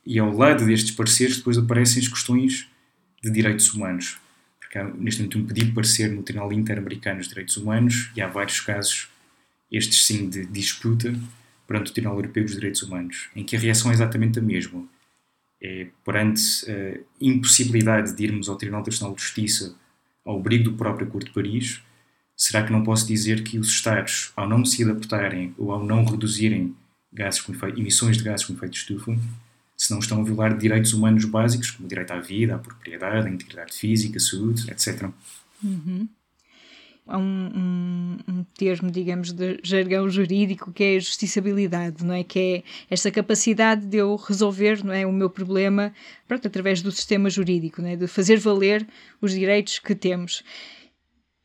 E 0.05 0.19
ao 0.19 0.35
lado 0.35 0.65
destes 0.65 0.91
pareceres 0.91 1.37
depois 1.37 1.57
aparecem 1.57 2.01
as 2.01 2.07
questões 2.07 2.67
de 3.21 3.31
direitos 3.31 3.73
humanos 3.73 4.17
que 4.73 4.79
há 4.79 4.85
neste 4.85 5.21
momento 5.21 5.37
um 5.37 5.45
pedido 5.45 5.67
de 5.67 5.73
parecer 5.73 6.11
no 6.11 6.23
Tribunal 6.23 6.51
Interamericano 6.51 7.19
dos 7.19 7.27
Direitos 7.27 7.55
Humanos 7.57 8.09
e 8.15 8.21
há 8.21 8.27
vários 8.27 8.59
casos, 8.59 9.07
estes 9.71 10.03
sim, 10.03 10.27
de 10.27 10.47
disputa 10.47 11.13
perante 11.67 11.91
o 11.91 11.93
Tribunal 11.93 12.17
Europeu 12.17 12.43
dos 12.43 12.55
Direitos 12.55 12.81
Humanos, 12.81 13.29
em 13.35 13.43
que 13.43 13.55
a 13.55 13.59
reação 13.59 13.91
é 13.91 13.93
exatamente 13.93 14.39
a 14.39 14.41
mesma. 14.41 14.83
É, 15.65 15.88
perante 16.03 16.41
a 16.70 17.00
impossibilidade 17.22 18.13
de 18.13 18.24
irmos 18.24 18.50
ao 18.50 18.58
Tribunal 18.58 18.82
Internacional 18.82 19.15
de 19.15 19.22
Justiça 19.22 19.74
ao 20.25 20.38
abrigo 20.38 20.65
do 20.65 20.74
próprio 20.74 21.08
Acordo 21.08 21.27
de 21.27 21.32
Paris, 21.34 21.82
será 22.36 22.63
que 22.63 22.72
não 22.72 22.84
posso 22.84 23.08
dizer 23.08 23.43
que 23.43 23.58
os 23.58 23.70
Estados, 23.70 24.32
ao 24.36 24.48
não 24.48 24.65
se 24.65 24.84
adaptarem 24.84 25.53
ou 25.58 25.72
ao 25.72 25.84
não 25.84 26.03
reduzirem 26.03 26.75
gases 27.13 27.41
com 27.41 27.53
efeito, 27.53 27.79
emissões 27.79 28.17
de 28.17 28.24
gases 28.24 28.46
com 28.46 28.53
efeito 28.53 28.74
de 28.74 28.79
estufa, 28.79 29.17
se 29.77 29.91
não 29.91 30.00
estão 30.00 30.22
a 30.22 30.24
violar 30.24 30.58
direitos 30.58 30.93
humanos 30.93 31.25
básicos, 31.25 31.72
como 31.72 31.86
o 31.86 31.89
direito 31.89 32.12
à 32.12 32.20
vida, 32.20 32.55
à 32.55 32.58
propriedade, 32.58 33.27
à 33.27 33.32
integridade 33.32 33.74
física, 33.74 34.20
saúde, 34.20 34.70
etc. 34.72 35.10
Uhum. 35.63 36.08
Há 37.05 37.17
um, 37.17 37.22
um, 37.22 38.17
um, 38.29 38.43
termo, 38.57 38.89
digamos, 38.89 39.33
de 39.33 39.60
jargão 39.62 40.10
jurídico 40.10 40.72
que 40.72 40.83
é 40.83 40.95
a 40.95 41.00
justiciabilidade, 41.00 42.03
não 42.03 42.13
é? 42.13 42.24
Que 42.24 42.39
é 42.39 42.63
esta 42.89 43.12
capacidade 43.12 43.86
de 43.86 43.98
eu 43.98 44.15
resolver 44.15 44.83
não 44.86 44.93
é, 44.93 45.05
o 45.05 45.12
meu 45.12 45.29
problema 45.29 45.93
pronto, 46.27 46.48
através 46.48 46.81
do 46.81 46.91
sistema 46.91 47.29
jurídico, 47.29 47.81
não 47.81 47.89
é? 47.89 47.98
de 47.98 48.07
fazer 48.07 48.39
valer 48.39 48.88
os 49.22 49.33
direitos 49.33 49.79
que 49.79 49.93
temos 49.93 50.43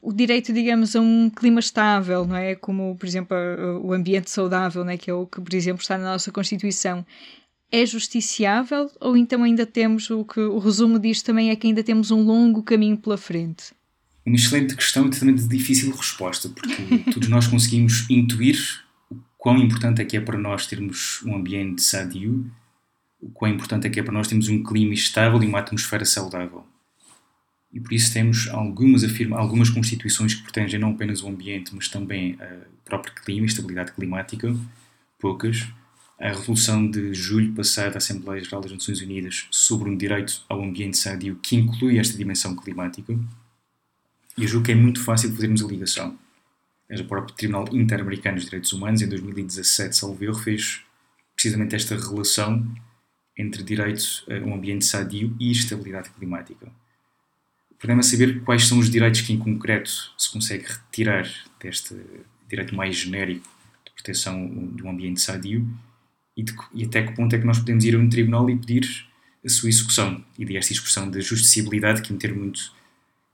o 0.01 0.13
direito, 0.13 0.53
digamos, 0.53 0.95
a 0.95 1.01
um 1.01 1.29
clima 1.29 1.61
estável, 1.61 2.25
não 2.25 2.37
é? 2.37 2.55
Como, 2.55 2.97
por 2.97 3.07
exemplo, 3.07 3.37
o 3.83 3.93
ambiente 3.93 4.31
saudável, 4.31 4.85
não 4.85 4.93
é? 4.93 4.97
que 4.97 5.11
é 5.11 5.15
o 5.15 5.27
que, 5.27 5.41
por 5.41 5.53
exemplo, 5.55 5.83
está 5.83 5.99
na 5.99 6.13
nossa 6.13 6.31
Constituição. 6.31 7.05
É 7.71 7.85
justiciável 7.85 8.91
ou 9.01 9.17
então 9.17 9.43
ainda 9.43 9.67
temos 9.67 10.09
o 10.09 10.25
que 10.25 10.41
o 10.41 10.59
resumo 10.59 10.99
disto 10.99 11.27
também 11.27 11.51
é 11.51 11.57
que 11.57 11.67
ainda 11.67 11.83
temos 11.83 12.11
um 12.11 12.23
longo 12.23 12.63
caminho 12.63 12.97
pela 12.97 13.19
frente? 13.19 13.75
Uma 14.29 14.37
excelente 14.37 14.77
questão 14.77 15.07
e 15.07 15.11
também 15.11 15.35
de 15.35 15.49
difícil 15.49 15.95
resposta, 15.95 16.49
porque 16.49 17.11
todos 17.13 17.29
nós 17.29 17.47
conseguimos 17.47 18.09
intuir 18.11 18.59
o 19.11 19.17
quão 19.37 19.59
importante 19.59 20.03
é 20.03 20.05
que 20.05 20.17
é 20.17 20.21
para 20.21 20.39
nós 20.39 20.67
termos 20.67 21.23
um 21.25 21.35
ambiente 21.35 21.83
sadio, 21.83 22.51
o 23.21 23.31
quão 23.31 23.51
importante 23.51 23.87
é 23.87 23.91
que 23.91 23.99
é 23.99 24.03
para 24.03 24.13
nós 24.13 24.29
termos 24.29 24.49
um 24.49 24.63
clima 24.63 24.95
estável 24.95 25.43
e 25.43 25.47
uma 25.47 25.59
atmosfera 25.59 26.05
saudável 26.05 26.65
e 27.73 27.81
por 27.81 27.93
isso 27.93 28.13
temos 28.13 28.49
algumas, 28.49 29.05
afirma, 29.05 29.39
algumas 29.39 29.69
constituições 29.69 30.35
que 30.35 30.43
protegem 30.43 30.81
não 30.81 30.91
apenas 30.91 31.23
o 31.23 31.29
ambiente, 31.29 31.75
mas 31.75 31.89
também 31.89 32.35
o 32.35 32.85
próprio 32.85 33.15
clima 33.15 33.47
e 33.47 33.49
estabilidade 33.49 33.93
climática, 33.93 34.55
poucas. 35.19 35.67
A 36.19 36.31
resolução 36.31 36.91
de 36.91 37.15
julho 37.15 37.53
passado 37.53 37.93
da 37.93 37.99
Assembleia 37.99 38.43
Geral 38.43 38.61
das 38.61 38.73
Nações 38.73 39.01
Unidas 39.01 39.47
sobre 39.53 39.89
um 39.89 39.97
direito 39.97 40.43
ao 40.49 40.61
ambiente 40.65 40.99
sadio 40.99 41.39
que 41.41 41.55
inclui 41.55 41.99
esta 41.99 42.19
dimensão 42.19 42.57
climática. 42.57 43.17
E 44.39 44.45
eu 44.45 44.49
julgo 44.49 44.67
que 44.67 44.73
é 44.73 44.75
muito 44.75 45.03
fácil 45.03 45.31
fazermos 45.35 45.63
a 45.63 45.67
ligação. 45.67 46.19
O 46.91 47.05
próprio 47.05 47.35
Tribunal 47.35 47.69
Interamericano 47.73 48.37
dos 48.37 48.47
Direitos 48.47 48.73
Humanos, 48.73 49.03
em 49.03 49.09
2017, 49.09 49.95
salvo 49.95 50.25
erro, 50.25 50.39
fez 50.39 50.81
precisamente 51.35 51.75
esta 51.75 51.95
relação 51.95 52.67
entre 53.37 53.63
direito 53.63 54.25
a 54.31 54.47
um 54.47 54.55
ambiente 54.55 54.87
sadio 54.87 55.37
e 55.39 55.51
estabilidade 55.51 56.11
climática 56.11 56.67
problema 57.79 58.01
é 58.01 58.03
saber 58.03 58.41
quais 58.43 58.67
são 58.67 58.79
os 58.79 58.91
direitos 58.91 59.21
que, 59.21 59.33
em 59.33 59.39
concreto, 59.39 60.13
se 60.19 60.31
consegue 60.31 60.65
retirar 60.65 61.29
deste 61.61 61.97
direito 62.49 62.75
mais 62.75 62.97
genérico 62.97 63.49
de 63.87 63.93
proteção 63.93 64.47
do 64.49 64.89
ambiente 64.89 65.21
sadio 65.21 65.67
e, 66.37 66.43
de, 66.43 66.55
e, 66.75 66.85
até 66.85 67.03
que 67.03 67.15
ponto 67.15 67.35
é 67.35 67.39
que 67.39 67.47
nós 67.47 67.59
podemos 67.59 67.85
ir 67.85 67.95
a 67.95 67.99
um 67.99 68.09
tribunal 68.09 68.51
e 68.51 68.57
pedir 68.57 69.07
a 69.45 69.49
sua 69.49 69.69
execução. 69.69 70.25
E 70.37 70.45
de 70.45 70.57
esta 70.57 70.73
expressão 70.73 71.09
de 71.09 71.21
justiciabilidade, 71.21 72.03
que 72.03 72.13
é 72.13 72.15
um 72.15 72.19
termo 72.19 72.41
muito 72.41 72.73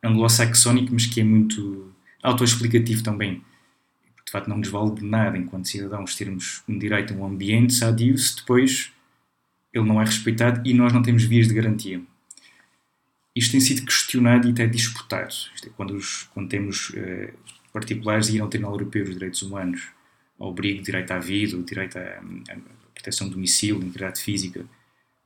anglo-saxónico, 0.04 0.92
mas 0.92 1.06
que 1.06 1.20
é 1.20 1.24
muito 1.24 1.92
autoexplicativo 2.22 3.02
também. 3.02 3.42
De 4.24 4.30
facto, 4.30 4.48
não 4.48 4.58
nos 4.58 4.68
vale 4.68 4.94
de 4.94 5.04
nada, 5.04 5.36
enquanto 5.36 5.68
cidadãos, 5.68 6.14
termos 6.14 6.62
um 6.68 6.78
direito 6.78 7.14
a 7.14 7.16
um 7.16 7.26
ambiente 7.26 7.74
sadio 7.74 8.16
se 8.18 8.36
depois 8.36 8.92
ele 9.72 9.84
não 9.84 10.00
é 10.00 10.04
respeitado 10.04 10.60
e 10.64 10.72
nós 10.72 10.92
não 10.92 11.02
temos 11.02 11.24
vias 11.24 11.48
de 11.48 11.54
garantia 11.54 12.00
isto 13.34 13.52
tem 13.52 13.60
sido 13.60 13.84
questionado 13.84 14.46
e 14.46 14.52
até 14.52 14.66
disputado. 14.66 15.34
Isto 15.54 15.68
é, 15.68 15.70
quando, 15.76 15.94
os, 15.94 16.24
quando 16.34 16.48
temos 16.48 16.90
uh, 16.90 17.32
particulares 17.72 18.28
ir 18.28 18.40
ao 18.40 18.48
Tribunal 18.48 18.74
Europeu 18.74 19.04
dos 19.04 19.14
Direitos 19.14 19.42
Humanos, 19.42 19.88
ao 20.38 20.50
abrigo 20.50 20.82
direito 20.82 21.10
à 21.10 21.18
vida, 21.18 21.56
o 21.56 21.64
direito 21.64 21.98
à, 21.98 22.00
à 22.00 22.56
proteção 22.94 23.28
do 23.28 23.34
domicílio, 23.34 23.78
integridade 23.78 24.20
física, 24.20 24.64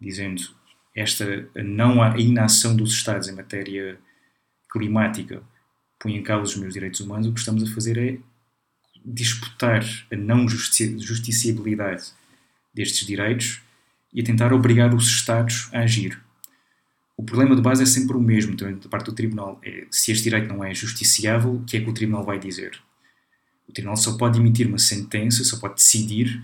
dizendo 0.01 0.43
esta 0.95 1.49
não 1.55 2.03
a 2.03 2.19
inação 2.19 2.75
dos 2.75 2.93
Estados 2.93 3.29
em 3.29 3.35
matéria 3.35 3.99
climática 4.71 5.43
põe 5.99 6.17
em 6.17 6.23
causa 6.23 6.53
os 6.53 6.57
meus 6.57 6.75
direitos 6.75 7.01
humanos, 7.01 7.27
o 7.27 7.33
que 7.33 7.41
estamos 7.41 7.63
a 7.63 7.75
fazer 7.75 7.99
é 7.99 8.19
disputar 9.05 9.85
a 10.13 10.17
não 10.17 10.49
justiciabilidade 10.49 12.13
destes 12.73 13.07
direitos 13.07 13.61
e 14.13 14.21
a 14.21 14.25
tentar 14.25 14.53
obrigar 14.53 14.95
os 14.95 15.07
Estados 15.07 15.69
a 15.73 15.81
agir 15.81 16.21
o 17.19 17.25
problema 17.25 17.57
de 17.57 17.61
base 17.61 17.83
é 17.83 17.87
sempre 17.87 18.17
o 18.17 18.21
mesmo 18.21 18.57
também 18.57 18.77
da 18.77 18.89
parte 18.89 19.07
do 19.07 19.13
Tribunal. 19.13 19.61
É, 19.65 19.89
se 19.91 20.13
este 20.13 20.23
direito 20.23 20.47
não 20.47 20.63
é 20.63 20.73
justiciável, 20.73 21.57
o 21.57 21.65
que 21.65 21.77
é 21.77 21.81
que 21.81 21.91
o 21.91 21.93
Tribunal 21.93 22.25
vai 22.25 22.39
dizer? 22.39 22.81
O 23.69 23.73
Tribunal 23.73 23.97
só 23.97 24.17
pode 24.17 24.39
emitir 24.39 24.69
uma 24.69 24.79
sentença, 24.79 25.43
só 25.43 25.59
pode 25.59 25.75
decidir 25.75 26.41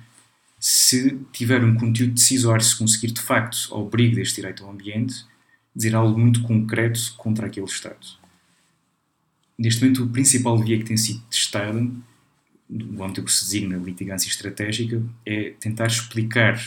se 0.59 1.17
tiver 1.33 1.63
um 1.63 1.77
conteúdo 1.77 2.15
decisório, 2.15 2.65
se 2.65 2.77
conseguir 2.77 3.13
de 3.13 3.21
facto, 3.21 3.69
ao 3.71 3.87
abrigo 3.87 4.17
deste 4.17 4.35
direito 4.37 4.65
ao 4.65 4.73
ambiente, 4.73 5.25
dizer 5.75 5.95
algo 5.95 6.19
muito 6.19 6.43
concreto 6.43 7.15
contra 7.17 7.47
aquele 7.47 7.67
Estado. 7.67 8.07
Neste 9.59 9.83
momento, 9.83 10.05
o 10.05 10.09
principal 10.09 10.59
via 10.59 10.79
que 10.79 10.85
tem 10.85 10.97
sido 10.97 11.21
testado, 11.31 11.95
no 12.69 13.05
âmbito 13.05 13.23
que 13.23 13.33
se 13.33 13.45
designa 13.45 13.77
litigância 13.77 14.29
estratégica, 14.29 15.03
é 15.25 15.51
tentar 15.61 15.87
explicar 15.87 16.61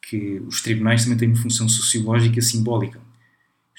que 0.00 0.40
os 0.46 0.62
tribunais 0.62 1.02
também 1.02 1.18
têm 1.18 1.28
uma 1.28 1.36
função 1.36 1.68
sociológica 1.68 2.40
simbólica 2.40 3.00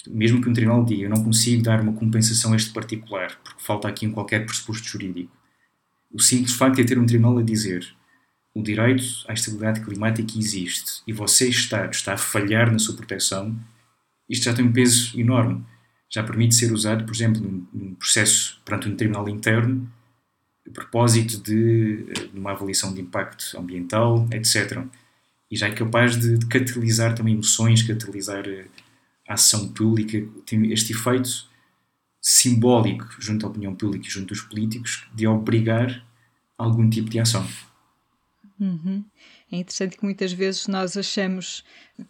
mesmo 0.10 0.41
que 0.41 0.50
um 0.50 0.53
tribunal 0.53 0.84
diga 0.84 1.03
eu 1.03 1.10
não 1.10 1.24
consigo 1.24 1.63
dar 1.63 1.81
uma 1.81 1.93
compensação 1.93 2.53
a 2.53 2.55
este 2.55 2.72
particular, 2.72 3.38
porque 3.43 3.62
falta 3.63 3.88
aqui 3.88 4.07
um 4.07 4.12
qualquer 4.12 4.45
pressuposto 4.45 4.88
jurídico, 4.88 5.31
o 6.12 6.19
simples 6.19 6.53
facto 6.53 6.77
de 6.77 6.86
ter 6.86 7.00
um 7.00 7.05
tribunal 7.05 7.38
a 7.38 7.43
dizer 7.43 7.88
o 8.53 8.62
direito 8.62 9.03
à 9.27 9.34
estabilidade 9.34 9.81
climática 9.81 10.38
existe 10.38 11.01
e 11.05 11.12
você, 11.12 11.50
Estado, 11.50 11.93
está 11.93 12.13
a 12.13 12.17
falhar 12.17 12.72
na 12.72 12.79
sua 12.79 12.95
proteção, 12.95 13.55
isto 14.29 14.44
já 14.46 14.53
tem 14.53 14.65
um 14.65 14.72
peso 14.72 15.20
enorme. 15.20 15.63
Já 16.10 16.24
permite 16.24 16.55
ser 16.55 16.72
usado, 16.72 17.05
por 17.05 17.13
exemplo, 17.13 17.41
num, 17.74 17.96
processo 17.96 18.62
perante 18.63 18.88
um 18.88 18.96
tribunal 18.96 19.27
interno, 19.27 19.91
a 20.67 20.72
propósito 20.72 21.41
de, 21.41 22.03
de 22.32 22.39
uma 22.39 22.51
avaliação 22.51 22.94
de 22.94 23.01
impacto 23.01 23.58
ambiental, 23.58 24.27
etc. 24.32 24.84
E 25.50 25.58
já 25.58 25.67
é 25.67 25.72
capaz 25.72 26.17
de, 26.17 26.38
de 26.38 26.46
catalisar 26.48 27.15
também 27.15 27.34
emoções, 27.34 27.84
catalisar 27.84 28.48
eh, 28.48 28.65
a 29.27 29.34
ação 29.34 29.70
pública 29.70 30.24
tem 30.46 30.72
este 30.72 30.94
efeito 30.94 31.48
simbólico 32.22 33.08
junto 33.20 33.46
à 33.46 33.50
opinião 33.50 33.75
pública 33.75 34.08
e 34.08 34.10
junto 34.10 34.34
aos 34.34 34.41
políticos 34.41 35.08
de 35.13 35.27
obrigar 35.27 36.03
algum 36.58 36.89
tipo 36.89 37.10
de 37.10 37.20
ação. 37.20 37.48
Uhum. 38.60 39.03
É 39.51 39.58
interessante 39.58 39.98
que 39.98 40.03
muitas 40.03 40.32
vezes 40.32 40.67
nós 40.67 40.98
achamos, 40.98 41.63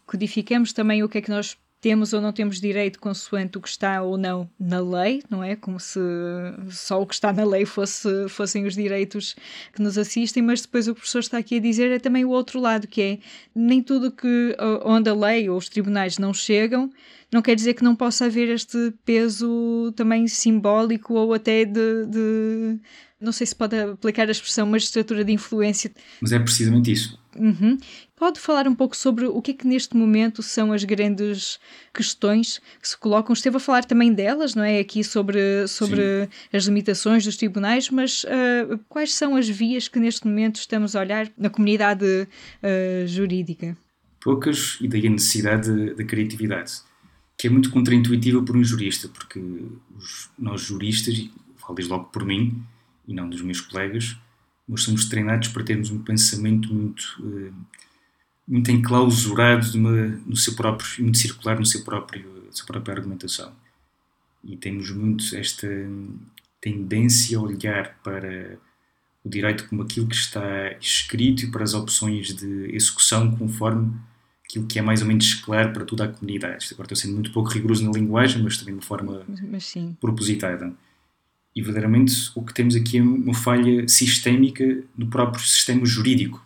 codificamos 0.05 0.71
também 0.71 1.03
o 1.03 1.09
que 1.09 1.17
é 1.17 1.21
que 1.21 1.29
nós 1.29 1.57
temos 1.81 2.13
ou 2.13 2.21
não 2.21 2.33
temos 2.33 2.59
direito 2.59 2.99
consoante 2.99 3.57
o 3.57 3.61
que 3.61 3.67
está 3.67 4.01
ou 4.01 4.17
não 4.17 4.49
na 4.59 4.79
lei, 4.79 5.21
não 5.29 5.43
é? 5.43 5.55
Como 5.55 5.79
se 5.79 5.99
só 6.69 7.01
o 7.01 7.05
que 7.05 7.13
está 7.13 7.31
na 7.31 7.45
lei 7.45 7.65
fosse, 7.65 8.27
fossem 8.27 8.65
os 8.65 8.73
direitos 8.73 9.35
que 9.73 9.81
nos 9.81 9.97
assistem, 9.97 10.41
mas 10.41 10.61
depois 10.61 10.87
o 10.87 10.95
professor 10.95 11.19
está 11.19 11.37
aqui 11.37 11.57
a 11.57 11.61
dizer 11.61 11.91
é 11.91 11.99
também 11.99 12.25
o 12.25 12.29
outro 12.29 12.59
lado, 12.59 12.87
que 12.87 13.01
é 13.01 13.19
nem 13.53 13.83
tudo 13.83 14.11
que 14.11 14.55
onde 14.83 15.09
a 15.09 15.13
lei 15.13 15.49
ou 15.49 15.57
os 15.57 15.69
tribunais 15.69 16.17
não 16.17 16.33
chegam, 16.33 16.89
não 17.31 17.41
quer 17.41 17.55
dizer 17.55 17.73
que 17.73 17.83
não 17.83 17.95
possa 17.95 18.25
haver 18.25 18.49
este 18.49 18.93
peso 19.03 19.93
também 19.95 20.27
simbólico 20.27 21.13
ou 21.13 21.33
até 21.33 21.65
de, 21.65 22.05
de 22.07 22.79
não 23.25 23.31
sei 23.31 23.47
se 23.47 23.55
pode 23.55 23.77
aplicar 23.77 24.27
a 24.27 24.31
expressão 24.31 24.65
magistratura 24.67 25.25
de 25.25 25.33
influência. 25.33 25.91
Mas 26.21 26.31
é 26.31 26.39
precisamente 26.39 26.91
isso. 26.91 27.19
Uhum. 27.35 27.77
Pode 28.15 28.39
falar 28.39 28.65
um 28.67 28.73
pouco 28.73 28.95
sobre 28.95 29.25
o 29.25 29.41
que 29.41 29.51
é 29.51 29.53
que 29.53 29.67
neste 29.67 29.95
momento 29.95 30.41
são 30.41 30.71
as 30.71 30.85
grandes 30.85 31.59
questões 31.93 32.61
que 32.81 32.87
se 32.87 32.97
colocam? 32.97 33.33
Esteve 33.33 33.57
a 33.57 33.59
falar 33.59 33.83
também 33.83 34.13
delas, 34.13 34.55
não 34.55 34.63
é? 34.63 34.79
Aqui 34.79 35.03
sobre, 35.03 35.67
sobre 35.67 36.29
as 36.53 36.65
limitações 36.65 37.25
dos 37.25 37.35
tribunais, 37.35 37.89
mas 37.89 38.23
uh, 38.23 38.79
quais 38.87 39.13
são 39.13 39.35
as 39.35 39.49
vias 39.49 39.89
que 39.89 39.99
neste 39.99 40.25
momento 40.25 40.55
estamos 40.55 40.95
a 40.95 41.01
olhar 41.01 41.29
na 41.37 41.49
comunidade 41.49 42.05
uh, 42.05 43.07
jurídica? 43.07 43.77
Poucas, 44.21 44.77
e 44.79 44.87
daí 44.87 45.05
a 45.05 45.09
necessidade 45.09 45.93
de, 45.93 46.05
criatividade, 46.05 46.73
que 47.37 47.47
é 47.47 47.49
muito 47.49 47.69
contraintuitiva 47.69 48.41
por 48.41 48.55
um 48.55 48.63
jurista, 48.63 49.09
porque 49.09 49.39
os, 49.95 50.29
nós 50.39 50.61
juristas, 50.61 51.13
e 51.15 51.31
falo 51.57 51.77
logo 51.89 52.05
por 52.05 52.25
mim 52.25 52.63
e 53.07 53.13
não 53.13 53.29
dos 53.29 53.41
meus 53.41 53.61
colegas, 53.61 54.17
nós 54.67 54.83
somos 54.83 55.05
treinados 55.05 55.49
para 55.49 55.63
termos 55.63 55.91
um 55.91 55.99
pensamento 55.99 56.73
muito, 56.73 57.03
uh, 57.19 57.53
muito 58.47 58.71
enclausurado 58.71 59.77
numa, 59.77 60.07
no 60.25 60.35
seu 60.35 60.55
próprio, 60.55 61.03
muito 61.03 61.17
circular 61.17 61.59
no 61.59 61.65
seu 61.65 61.83
próprio, 61.83 62.47
sua 62.51 62.65
própria 62.65 62.95
argumentação. 62.95 63.53
E 64.43 64.55
temos 64.57 64.89
muito 64.91 65.35
esta 65.35 65.67
tendência 66.59 67.37
a 67.37 67.41
olhar 67.41 67.99
para 68.03 68.57
o 69.23 69.29
direito 69.29 69.67
como 69.67 69.81
aquilo 69.81 70.07
que 70.07 70.15
está 70.15 70.71
escrito 70.79 71.45
e 71.45 71.51
para 71.51 71.63
as 71.63 71.73
opções 71.73 72.33
de 72.33 72.75
execução 72.75 73.35
conforme 73.35 73.93
aquilo 74.43 74.67
que 74.67 74.77
é 74.77 74.81
mais 74.81 75.01
ou 75.01 75.07
menos 75.07 75.33
claro 75.33 75.73
para 75.73 75.83
toda 75.83 76.05
a 76.05 76.07
comunidade. 76.07 76.69
Agora 76.71 76.85
estou 76.85 76.95
sendo 76.95 77.15
muito 77.15 77.31
pouco 77.31 77.49
rigoroso 77.49 77.83
na 77.83 77.91
linguagem, 77.91 78.41
mas 78.43 78.57
também 78.57 78.75
de 78.75 78.79
uma 78.79 78.85
forma 78.85 79.25
propositada. 79.99 80.71
E 81.55 81.61
verdadeiramente 81.61 82.31
o 82.35 82.43
que 82.43 82.53
temos 82.53 82.75
aqui 82.75 82.97
é 82.97 83.01
uma 83.01 83.33
falha 83.33 83.87
sistémica 83.87 84.83
no 84.97 85.07
próprio 85.07 85.41
sistema 85.43 85.85
jurídico, 85.85 86.45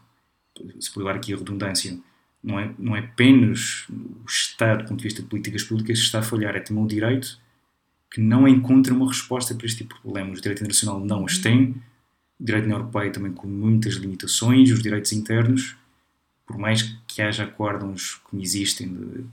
se 0.80 0.92
por 0.92 1.00
levar 1.00 1.16
aqui 1.16 1.34
a 1.34 1.38
redundância. 1.38 1.98
Não 2.44 2.60
é, 2.60 2.74
não 2.78 2.96
é 2.96 3.00
apenas 3.00 3.86
o 3.90 4.26
Estado, 4.28 4.84
do 4.84 4.90
ponto 4.90 5.00
de 5.00 5.04
vista 5.04 5.22
de 5.22 5.28
políticas 5.28 5.64
públicas, 5.64 6.00
que 6.00 6.06
está 6.06 6.20
a 6.20 6.24
falhar, 6.24 6.56
é 6.56 6.60
também 6.60 6.84
o 6.84 6.88
direito 6.88 7.40
que 8.12 8.22
não 8.22 8.48
encontra 8.48 8.94
uma 8.94 9.08
resposta 9.08 9.54
para 9.54 9.66
este 9.66 9.80
tipo 9.80 9.96
de 9.96 10.02
problemas. 10.02 10.40
O 10.40 10.42
direito 10.42 10.60
internacional 10.60 11.00
não 11.00 11.26
as 11.26 11.38
tem, 11.38 11.76
o 12.40 12.44
direito 12.44 12.68
na 12.68 12.76
Europeia 12.76 13.12
também 13.12 13.32
com 13.34 13.48
muitas 13.48 13.96
limitações, 13.96 14.72
os 14.72 14.82
direitos 14.82 15.12
internos, 15.12 15.76
por 16.46 16.58
mais 16.58 16.82
que 17.08 17.22
haja 17.22 17.44
acórdãos 17.44 18.16
como 18.24 18.42
existem 18.42 18.88
de, 18.88 19.26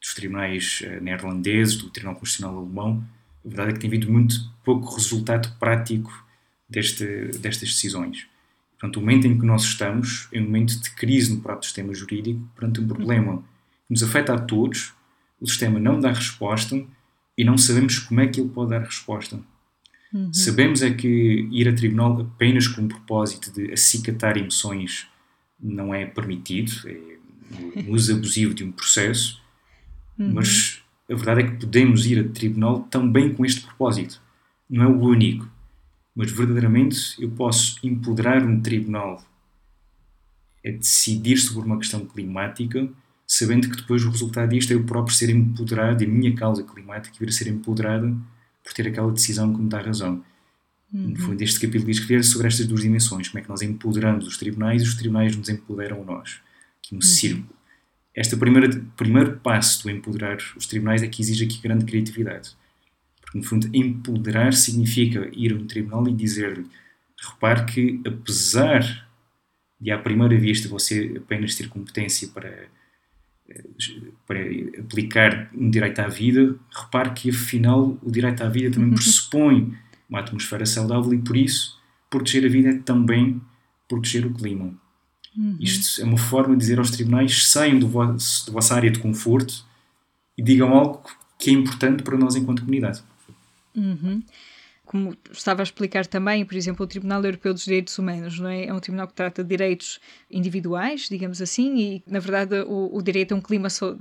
dos 0.00 0.14
tribunais 0.14 0.82
uh, 0.82 1.02
neerlandeses, 1.02 1.76
do 1.76 1.90
Tribunal 1.90 2.18
Constitucional 2.18 2.58
Alemão, 2.58 3.04
a 3.44 3.48
verdade 3.48 3.70
é 3.70 3.72
que 3.74 3.80
tem 3.80 3.88
havido 3.88 4.10
muito 4.10 4.34
pouco 4.64 4.94
resultado 4.94 5.54
prático 5.58 6.26
deste, 6.68 7.04
destas 7.38 7.70
decisões. 7.70 8.26
Portanto, 8.72 8.96
o 8.96 9.00
momento 9.00 9.26
em 9.26 9.38
que 9.38 9.46
nós 9.46 9.62
estamos 9.62 10.28
é 10.32 10.40
um 10.40 10.44
momento 10.44 10.80
de 10.80 10.90
crise 10.90 11.34
no 11.34 11.40
próprio 11.40 11.64
sistema 11.64 11.94
jurídico, 11.94 12.40
perante 12.56 12.80
um 12.80 12.88
problema 12.88 13.38
que 13.38 13.90
nos 13.90 14.02
afeta 14.02 14.34
a 14.34 14.38
todos, 14.38 14.92
o 15.40 15.46
sistema 15.46 15.78
não 15.78 16.00
dá 16.00 16.12
resposta 16.12 16.82
e 17.36 17.44
não 17.44 17.58
sabemos 17.58 17.98
como 17.98 18.20
é 18.20 18.26
que 18.26 18.40
ele 18.40 18.48
pode 18.48 18.70
dar 18.70 18.82
resposta. 18.82 19.40
Uhum. 20.12 20.32
Sabemos 20.32 20.82
é 20.82 20.92
que 20.92 21.48
ir 21.50 21.68
a 21.68 21.74
tribunal 21.74 22.20
apenas 22.20 22.68
com 22.68 22.82
o 22.82 22.88
propósito 22.88 23.52
de 23.52 23.72
acicatar 23.72 24.36
emoções 24.36 25.08
não 25.60 25.94
é 25.94 26.06
permitido, 26.06 26.72
é 26.86 27.14
um 27.80 27.92
uso 27.92 28.14
abusivo 28.14 28.54
de 28.54 28.64
um 28.64 28.70
processo, 28.70 29.40
uhum. 30.18 30.34
mas 30.34 30.83
a 31.10 31.14
verdade 31.14 31.40
é 31.40 31.50
que 31.50 31.56
podemos 31.56 32.06
ir 32.06 32.18
a 32.18 32.28
tribunal 32.28 32.80
também 32.84 33.34
com 33.34 33.44
este 33.44 33.62
propósito. 33.62 34.20
Não 34.68 34.82
é 34.82 34.86
o 34.86 35.00
único, 35.00 35.48
mas 36.14 36.30
verdadeiramente 36.30 37.14
eu 37.18 37.30
posso 37.30 37.78
empoderar 37.82 38.42
um 38.42 38.60
tribunal 38.60 39.22
a 40.64 40.70
decidir 40.70 41.36
sobre 41.36 41.66
uma 41.66 41.78
questão 41.78 42.06
climática, 42.06 42.88
sabendo 43.26 43.68
que 43.68 43.76
depois 43.76 44.04
o 44.04 44.10
resultado 44.10 44.50
disto 44.50 44.72
é 44.72 44.74
eu 44.74 44.84
próprio 44.84 45.14
ser 45.14 45.28
empoderado 45.28 46.02
e 46.02 46.06
a 46.06 46.08
minha 46.08 46.34
causa 46.34 46.62
climática 46.62 47.16
vir 47.20 47.28
a 47.28 47.32
ser 47.32 47.48
empoderada 47.48 48.16
por 48.62 48.72
ter 48.72 48.88
aquela 48.88 49.12
decisão 49.12 49.52
que 49.52 49.60
me 49.60 49.68
dá 49.68 49.80
razão. 49.80 50.24
Uhum. 50.92 51.10
No 51.10 51.16
fundo, 51.16 51.42
este 51.42 51.60
capítulo 51.60 51.92
diz 51.92 52.00
que 52.00 52.22
sobre 52.22 52.46
estas 52.46 52.66
duas 52.66 52.80
dimensões, 52.80 53.28
como 53.28 53.40
é 53.40 53.42
que 53.42 53.48
nós 53.48 53.60
empoderamos 53.60 54.26
os 54.26 54.38
tribunais 54.38 54.82
e 54.82 54.86
os 54.86 54.94
tribunais 54.94 55.36
nos 55.36 55.50
empoderam 55.50 56.00
a 56.02 56.04
nós. 56.04 56.40
Aqui 56.78 56.94
um 56.94 56.96
uhum. 56.96 57.02
círculo 57.02 57.63
este 58.14 58.36
primeiro, 58.36 58.80
primeiro 58.96 59.38
passo 59.38 59.82
do 59.82 59.90
empoderar 59.90 60.38
os 60.56 60.66
tribunais 60.66 61.02
é 61.02 61.08
que 61.08 61.20
exige 61.20 61.44
aqui 61.44 61.60
grande 61.60 61.84
criatividade. 61.84 62.56
Porque, 63.20 63.38
no 63.38 63.44
fundo, 63.44 63.68
empoderar 63.74 64.52
significa 64.52 65.28
ir 65.32 65.52
a 65.52 65.56
um 65.56 65.66
tribunal 65.66 66.06
e 66.08 66.12
dizer-lhe: 66.12 66.66
repare 67.20 67.64
que, 67.64 68.00
apesar 68.06 69.08
de 69.80 69.90
à 69.90 69.98
primeira 69.98 70.38
vista 70.38 70.68
você 70.68 71.14
apenas 71.16 71.56
ter 71.56 71.68
competência 71.68 72.28
para, 72.28 72.68
para 74.26 74.40
aplicar 74.78 75.50
um 75.52 75.68
direito 75.68 75.98
à 75.98 76.08
vida, 76.08 76.56
repare 76.70 77.10
que, 77.10 77.30
afinal, 77.30 77.98
o 78.00 78.10
direito 78.10 78.42
à 78.44 78.48
vida 78.48 78.74
também 78.74 78.94
pressupõe 78.94 79.74
uma 80.08 80.20
atmosfera 80.20 80.64
saudável 80.64 81.12
e, 81.12 81.18
por 81.18 81.36
isso, 81.36 81.80
proteger 82.08 82.44
a 82.44 82.48
vida 82.48 82.68
é 82.70 82.78
também 82.78 83.40
proteger 83.88 84.24
o 84.24 84.32
clima. 84.32 84.72
Uhum. 85.36 85.56
Isto 85.60 86.00
é 86.00 86.04
uma 86.04 86.18
forma 86.18 86.54
de 86.54 86.60
dizer 86.60 86.78
aos 86.78 86.90
tribunais: 86.90 87.46
saiam 87.48 87.78
do 87.78 87.88
vosso, 87.88 88.46
da 88.46 88.52
vossa 88.52 88.74
área 88.74 88.90
de 88.90 88.98
conforto 88.98 89.64
e 90.36 90.42
digam 90.42 90.72
algo 90.72 91.02
que 91.38 91.50
é 91.50 91.52
importante 91.52 92.02
para 92.02 92.16
nós 92.16 92.36
enquanto 92.36 92.60
comunidade. 92.60 93.02
Uhum 93.74 94.22
como 94.94 95.16
estava 95.32 95.60
a 95.60 95.64
explicar 95.64 96.06
também, 96.06 96.44
por 96.44 96.54
exemplo, 96.54 96.84
o 96.84 96.86
Tribunal 96.86 97.24
Europeu 97.24 97.52
dos 97.52 97.64
Direitos 97.64 97.98
Humanos, 97.98 98.38
não 98.38 98.48
é? 98.48 98.66
É 98.66 98.72
um 98.72 98.78
tribunal 98.78 99.08
que 99.08 99.14
trata 99.14 99.42
de 99.42 99.48
direitos 99.48 99.98
individuais, 100.30 101.08
digamos 101.08 101.42
assim, 101.42 101.76
e 101.78 102.02
na 102.06 102.20
verdade 102.20 102.60
o, 102.60 102.96
o 102.96 103.02
direito 103.02 103.32
a 103.32 103.36
um 103.36 103.40
clima 103.40 103.68
so 103.70 103.98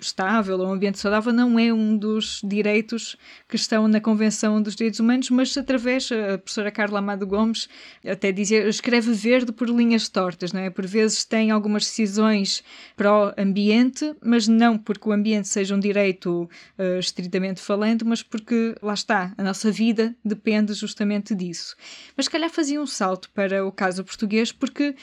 estável, 0.00 0.60
a 0.62 0.68
um 0.68 0.72
ambiente 0.72 0.98
saudável, 0.98 1.32
não 1.32 1.58
é 1.58 1.72
um 1.72 1.96
dos 1.96 2.40
direitos 2.42 3.16
que 3.48 3.56
estão 3.56 3.88
na 3.88 4.00
Convenção 4.00 4.60
dos 4.60 4.76
Direitos 4.76 5.00
Humanos, 5.00 5.30
mas 5.30 5.56
através, 5.56 6.10
a 6.12 6.38
professora 6.38 6.70
Carla 6.70 6.98
Amado 6.98 7.26
Gomes 7.26 7.68
até 8.06 8.32
dizia, 8.32 8.68
escreve 8.68 9.12
verde 9.12 9.52
por 9.52 9.68
linhas 9.68 10.08
tortas, 10.08 10.52
não 10.52 10.60
é? 10.60 10.70
Por 10.70 10.86
vezes 10.86 11.24
tem 11.24 11.50
algumas 11.50 11.84
decisões 11.84 12.62
pró-ambiente, 12.96 14.14
mas 14.22 14.46
não 14.48 14.78
porque 14.78 15.08
o 15.08 15.12
ambiente 15.12 15.48
seja 15.48 15.74
um 15.74 15.80
direito 15.80 16.48
uh, 16.78 16.98
estritamente 16.98 17.60
falando, 17.60 18.04
mas 18.04 18.22
porque 18.22 18.74
lá 18.82 18.94
está, 18.94 19.32
a 19.36 19.42
nossa 19.42 19.70
vida 19.70 20.14
depende 20.24 20.72
justamente 20.74 21.34
disso. 21.34 21.76
Mas 22.16 22.26
se 22.26 22.30
calhar 22.30 22.50
fazia 22.50 22.80
um 22.80 22.86
salto 22.86 23.30
para 23.30 23.64
o 23.64 23.72
caso 23.72 24.04
português, 24.04 24.52
porque 24.52 24.94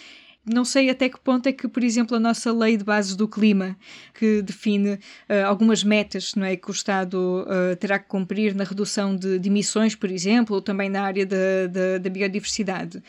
não 0.46 0.66
sei 0.66 0.90
até 0.90 1.08
que 1.08 1.20
ponto 1.20 1.48
é 1.48 1.54
que, 1.54 1.68
por 1.68 1.84
exemplo, 1.84 2.18
a 2.18 2.20
nossa 2.20 2.52
lei 2.52 2.76
de 2.76 2.84
bases 2.84 3.16
do 3.16 3.28
clima, 3.28 3.78
que 4.14 4.42
define 4.42 4.94
uh, 4.94 5.00
algumas 5.46 5.84
metas 5.84 6.36
não 6.36 6.46
é, 6.46 6.56
que 6.56 6.70
o 6.70 6.72
Estado 6.72 7.46
uh, 7.48 7.76
terá 7.78 7.98
que 7.98 8.08
cumprir 8.08 8.54
na 8.54 8.64
redução 8.64 9.16
de, 9.16 9.40
de, 9.40 9.50
emissões, 9.50 9.96
por 9.96 10.12
exemplo, 10.12 10.56
ou 10.56 10.62
também 10.62 10.90
na 10.90 11.04
área 11.04 11.26
da, 11.26 11.68
da, 11.72 11.98
da 11.98 12.10
biodiversidade. 12.10 13.02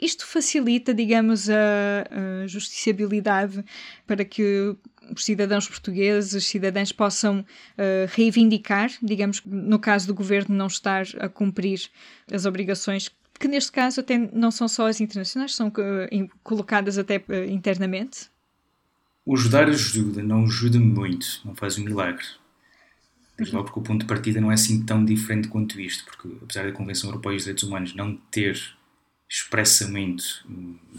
Isto 0.00 0.26
facilita, 0.26 0.94
digamos, 0.94 1.50
a, 1.50 2.42
a 2.42 2.46
justiciabilidade 2.46 3.62
para 4.06 4.24
que 4.24 4.74
os 5.14 5.24
cidadãos 5.24 5.68
portugueses, 5.68 6.46
cidadãos 6.46 6.92
possam 6.92 7.40
uh, 7.40 7.44
reivindicar, 8.14 8.90
digamos, 9.02 9.42
no 9.44 9.78
caso 9.78 10.06
do 10.06 10.14
governo 10.14 10.56
não 10.56 10.68
estar 10.68 11.04
a 11.18 11.28
cumprir 11.28 11.90
as 12.32 12.46
obrigações 12.46 13.10
que 13.40 13.48
neste 13.48 13.72
caso 13.72 14.00
até 14.00 14.18
não 14.18 14.50
são 14.50 14.68
só 14.68 14.86
as 14.86 15.00
internacionais, 15.00 15.54
são 15.54 15.68
uh, 15.68 16.30
colocadas 16.44 16.98
até 16.98 17.16
uh, 17.16 17.44
internamente? 17.48 18.28
O 19.24 19.34
ajudar 19.34 19.66
ajuda, 19.66 20.22
não 20.22 20.44
ajuda 20.44 20.78
muito, 20.78 21.40
não 21.42 21.54
faz 21.54 21.78
um 21.78 21.84
milagre. 21.84 22.26
Desde 23.38 23.54
logo 23.54 23.68
porque 23.68 23.80
o 23.80 23.82
ponto 23.82 24.02
de 24.02 24.06
partida 24.06 24.42
não 24.42 24.50
é 24.50 24.54
assim 24.54 24.84
tão 24.84 25.02
diferente 25.02 25.48
quanto 25.48 25.80
isto, 25.80 26.04
porque 26.04 26.28
apesar 26.42 26.66
da 26.66 26.72
Convenção 26.72 27.08
Europeia 27.08 27.36
dos 27.36 27.44
Direitos 27.44 27.64
Humanos 27.64 27.94
não 27.94 28.14
ter 28.30 28.60
expressamente 29.26 30.44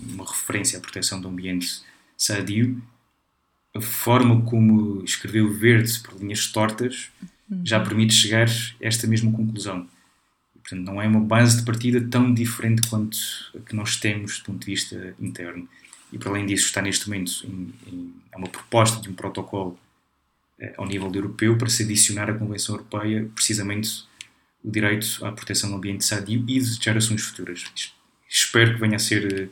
uma 0.10 0.25
referência 0.25 0.80
à 0.80 0.82
proteção 0.82 1.21
do 1.21 1.27
ambiente 1.27 1.84
sadio, 2.17 2.82
a 3.75 3.82
forma 3.82 4.41
como 4.41 5.04
escreveu 5.04 5.54
Verde 5.54 5.99
por 5.99 6.19
linhas 6.19 6.47
tortas 6.47 7.12
uhum. 7.51 7.62
já 7.63 7.80
permite 7.80 8.13
chegar 8.15 8.47
a 8.47 8.51
esta 8.80 9.06
mesma 9.06 9.32
conclusão. 9.32 9.88
Portanto, 10.62 10.86
não 10.86 11.02
é 11.02 11.08
uma 11.08 11.19
base 11.19 11.58
de 11.58 11.63
partida 11.63 12.02
tão 12.02 12.34
diferente 12.34 12.88
quanto 12.88 13.17
a 13.56 13.60
que 13.60 13.76
nós 13.76 13.95
temos 13.97 14.39
do 14.39 14.45
ponto 14.45 14.60
de 14.60 14.65
vista 14.65 15.15
interno. 15.19 15.67
E, 16.12 16.17
para 16.17 16.30
além 16.30 16.45
disso, 16.45 16.65
está 16.65 16.82
neste 16.82 17.10
momento 17.10 17.32
em, 17.45 17.74
em, 17.88 18.13
é 18.32 18.38
uma 18.38 18.47
proposta 18.47 19.02
de 19.02 19.10
um 19.10 19.13
protocolo 19.13 19.80
eh, 20.60 20.74
ao 20.78 20.86
nível 20.86 21.12
europeu 21.13 21.58
para 21.58 21.69
se 21.69 21.84
adicionar 21.84 22.30
à 22.30 22.34
Convenção 22.34 22.76
Europeia 22.76 23.30
precisamente 23.34 24.04
o 24.63 24.69
direito 24.69 25.26
à 25.26 25.32
proteção 25.32 25.69
do 25.69 25.78
ambiente 25.78 26.04
sadio 26.04 26.43
e 26.47 26.60
de 26.60 26.84
gerações 26.84 27.21
futuras. 27.21 27.65
Espero 28.30 28.74
que 28.74 28.80
venha 28.80 28.97
a 28.97 29.00
ser 29.00 29.50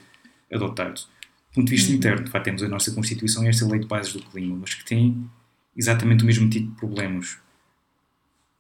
eh, 0.51 0.55
adotado 0.55 1.01
do 1.49 1.55
ponto 1.55 1.65
de 1.65 1.71
vista 1.71 1.89
uhum. 1.89 1.97
interno, 1.97 2.23
de 2.23 2.31
facto, 2.31 2.45
temos 2.45 2.63
a 2.63 2.67
nossa 2.67 2.91
Constituição 2.91 3.43
e 3.43 3.47
esta 3.47 3.65
lei 3.65 3.79
de 3.79 3.87
bases 3.87 4.13
do 4.13 4.21
clima, 4.21 4.55
mas 4.55 4.75
que 4.75 4.85
tem 4.85 5.29
exatamente 5.75 6.23
o 6.23 6.27
mesmo 6.27 6.49
tipo 6.49 6.67
de 6.67 6.75
problemas. 6.75 7.37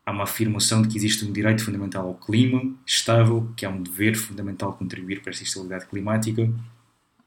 Há 0.05 0.11
uma 0.11 0.23
afirmação 0.23 0.81
de 0.81 0.87
que 0.87 0.97
existe 0.97 1.23
um 1.25 1.31
direito 1.31 1.63
fundamental 1.63 2.07
ao 2.07 2.15
clima 2.15 2.73
estável, 2.85 3.51
que 3.55 3.65
há 3.65 3.69
um 3.69 3.81
dever 3.83 4.15
fundamental 4.15 4.73
contribuir 4.73 5.21
para 5.21 5.31
esta 5.31 5.43
estabilidade 5.43 5.85
climática, 5.85 6.51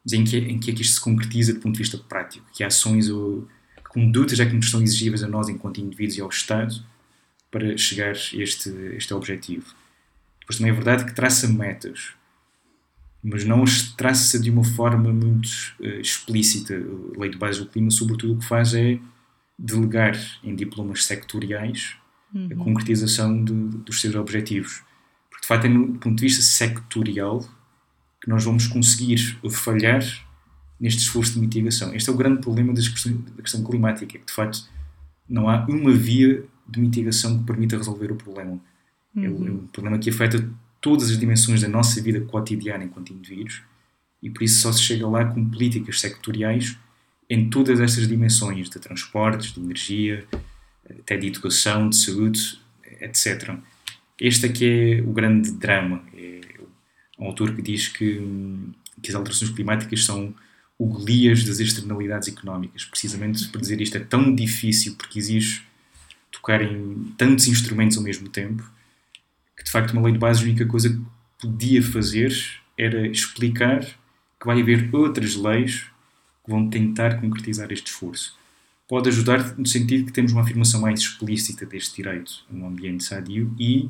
mas 0.04 0.12
em 0.12 0.24
que, 0.24 0.36
em 0.36 0.58
que 0.58 0.70
é 0.70 0.74
que 0.74 0.82
isto 0.82 0.94
se 0.94 1.00
concretiza 1.00 1.54
do 1.54 1.60
ponto 1.60 1.74
de 1.74 1.78
vista 1.78 1.96
prático? 1.96 2.46
Que 2.52 2.64
ações 2.64 3.08
ou 3.08 3.46
condutas 3.88 4.40
é 4.40 4.46
que 4.46 4.54
nos 4.54 4.70
são 4.70 4.82
exigíveis 4.82 5.22
a 5.22 5.28
nós, 5.28 5.48
enquanto 5.48 5.80
indivíduos 5.80 6.18
e 6.18 6.20
ao 6.20 6.28
Estado, 6.28 6.74
para 7.50 7.76
chegar 7.76 8.14
a 8.14 8.36
este, 8.42 8.70
este 8.96 9.14
objetivo? 9.14 9.74
Depois 10.40 10.58
também 10.58 10.72
é 10.72 10.74
verdade 10.74 11.04
que 11.04 11.14
traça 11.14 11.46
metas 11.46 12.14
mas 13.22 13.44
não 13.44 13.62
as 13.62 13.92
traça 13.92 14.38
de 14.38 14.50
uma 14.50 14.64
forma 14.64 15.12
muito 15.12 15.48
uh, 15.80 16.00
explícita. 16.00 16.74
A 16.74 17.20
Lei 17.20 17.30
de 17.30 17.38
Base 17.38 17.60
do 17.60 17.66
Clima, 17.66 17.90
sobretudo, 17.90 18.34
o 18.34 18.38
que 18.38 18.44
faz 18.44 18.74
é 18.74 18.98
delegar 19.56 20.18
em 20.42 20.56
diplomas 20.56 21.04
sectoriais. 21.04 21.96
A 22.50 22.56
concretização 22.56 23.44
de, 23.44 23.52
dos 23.52 24.00
seus 24.00 24.14
objetivos. 24.14 24.82
Porque, 25.30 25.42
de 25.42 25.46
facto, 25.46 25.64
é 25.66 25.68
no 25.68 25.98
ponto 25.98 26.16
de 26.16 26.22
vista 26.22 26.42
sectorial 26.42 27.40
que 28.20 28.28
nós 28.28 28.44
vamos 28.44 28.66
conseguir 28.66 29.38
falhar 29.50 30.02
neste 30.80 31.00
esforço 31.00 31.34
de 31.34 31.40
mitigação. 31.40 31.94
Este 31.94 32.10
é 32.10 32.12
o 32.12 32.16
grande 32.16 32.40
problema 32.40 32.72
questões, 32.72 33.16
da 33.36 33.42
questão 33.42 33.62
climática, 33.62 34.18
que, 34.18 34.24
de 34.24 34.32
facto, 34.32 34.68
não 35.28 35.48
há 35.48 35.64
uma 35.66 35.92
via 35.92 36.44
de 36.68 36.80
mitigação 36.80 37.38
que 37.38 37.44
permita 37.44 37.76
resolver 37.76 38.10
o 38.12 38.16
problema. 38.16 38.58
Uhum. 39.14 39.22
É, 39.22 39.26
é 39.26 39.52
um 39.52 39.66
problema 39.66 39.98
que 39.98 40.10
afeta 40.10 40.48
todas 40.80 41.10
as 41.10 41.18
dimensões 41.18 41.60
da 41.60 41.68
nossa 41.68 42.00
vida 42.02 42.20
cotidiana 42.20 42.84
enquanto 42.84 43.12
indivíduos 43.12 43.62
e 44.22 44.30
por 44.30 44.42
isso 44.42 44.60
só 44.60 44.72
se 44.72 44.82
chega 44.82 45.06
lá 45.06 45.24
com 45.24 45.48
políticas 45.48 46.00
sectoriais 46.00 46.78
em 47.28 47.48
todas 47.48 47.80
estas 47.80 48.06
dimensões 48.06 48.68
de 48.68 48.78
transportes, 48.78 49.52
de 49.52 49.60
energia, 49.60 50.26
até 51.00 51.16
de 51.16 51.28
educação, 51.28 51.88
de 51.88 51.96
saúde, 51.96 52.60
etc. 53.00 53.56
Este 54.20 54.48
que 54.48 54.64
é 54.64 55.02
o 55.02 55.12
grande 55.12 55.52
drama. 55.52 56.04
É 56.14 56.40
um 57.18 57.26
autor 57.26 57.54
que 57.54 57.62
diz 57.62 57.88
que, 57.88 58.20
que 59.02 59.08
as 59.10 59.14
alterações 59.14 59.50
climáticas 59.50 60.04
são 60.04 60.34
o 60.78 60.86
Golias 60.86 61.44
das 61.44 61.60
externalidades 61.60 62.28
económicas. 62.28 62.84
Precisamente 62.84 63.48
para 63.48 63.60
dizer 63.60 63.80
isto 63.80 63.96
é 63.96 64.00
tão 64.00 64.34
difícil 64.34 64.94
porque 64.96 65.18
exige 65.18 65.62
tocar 66.30 66.62
em 66.62 67.12
tantos 67.16 67.46
instrumentos 67.46 67.96
ao 67.96 68.02
mesmo 68.02 68.28
tempo 68.28 68.68
que 69.56 69.64
de 69.64 69.70
facto 69.70 69.92
uma 69.92 70.02
lei 70.02 70.12
de 70.12 70.18
base 70.18 70.40
a 70.40 70.44
única 70.44 70.66
coisa 70.66 70.88
que 70.88 71.00
podia 71.38 71.82
fazer 71.82 72.32
era 72.76 73.06
explicar 73.06 73.84
que 73.84 74.46
vai 74.46 74.60
haver 74.60 74.92
outras 74.92 75.36
leis 75.36 75.84
que 76.44 76.50
vão 76.50 76.68
tentar 76.68 77.20
concretizar 77.20 77.70
este 77.70 77.92
esforço. 77.92 78.36
Pode 78.92 79.08
ajudar 79.08 79.56
no 79.56 79.64
sentido 79.64 80.04
que 80.04 80.12
temos 80.12 80.32
uma 80.32 80.42
afirmação 80.42 80.78
mais 80.82 81.00
explícita 81.00 81.64
deste 81.64 81.96
direito 81.96 82.44
a 82.50 82.54
um 82.54 82.66
ambiente 82.66 83.02
sadio 83.02 83.56
e 83.58 83.88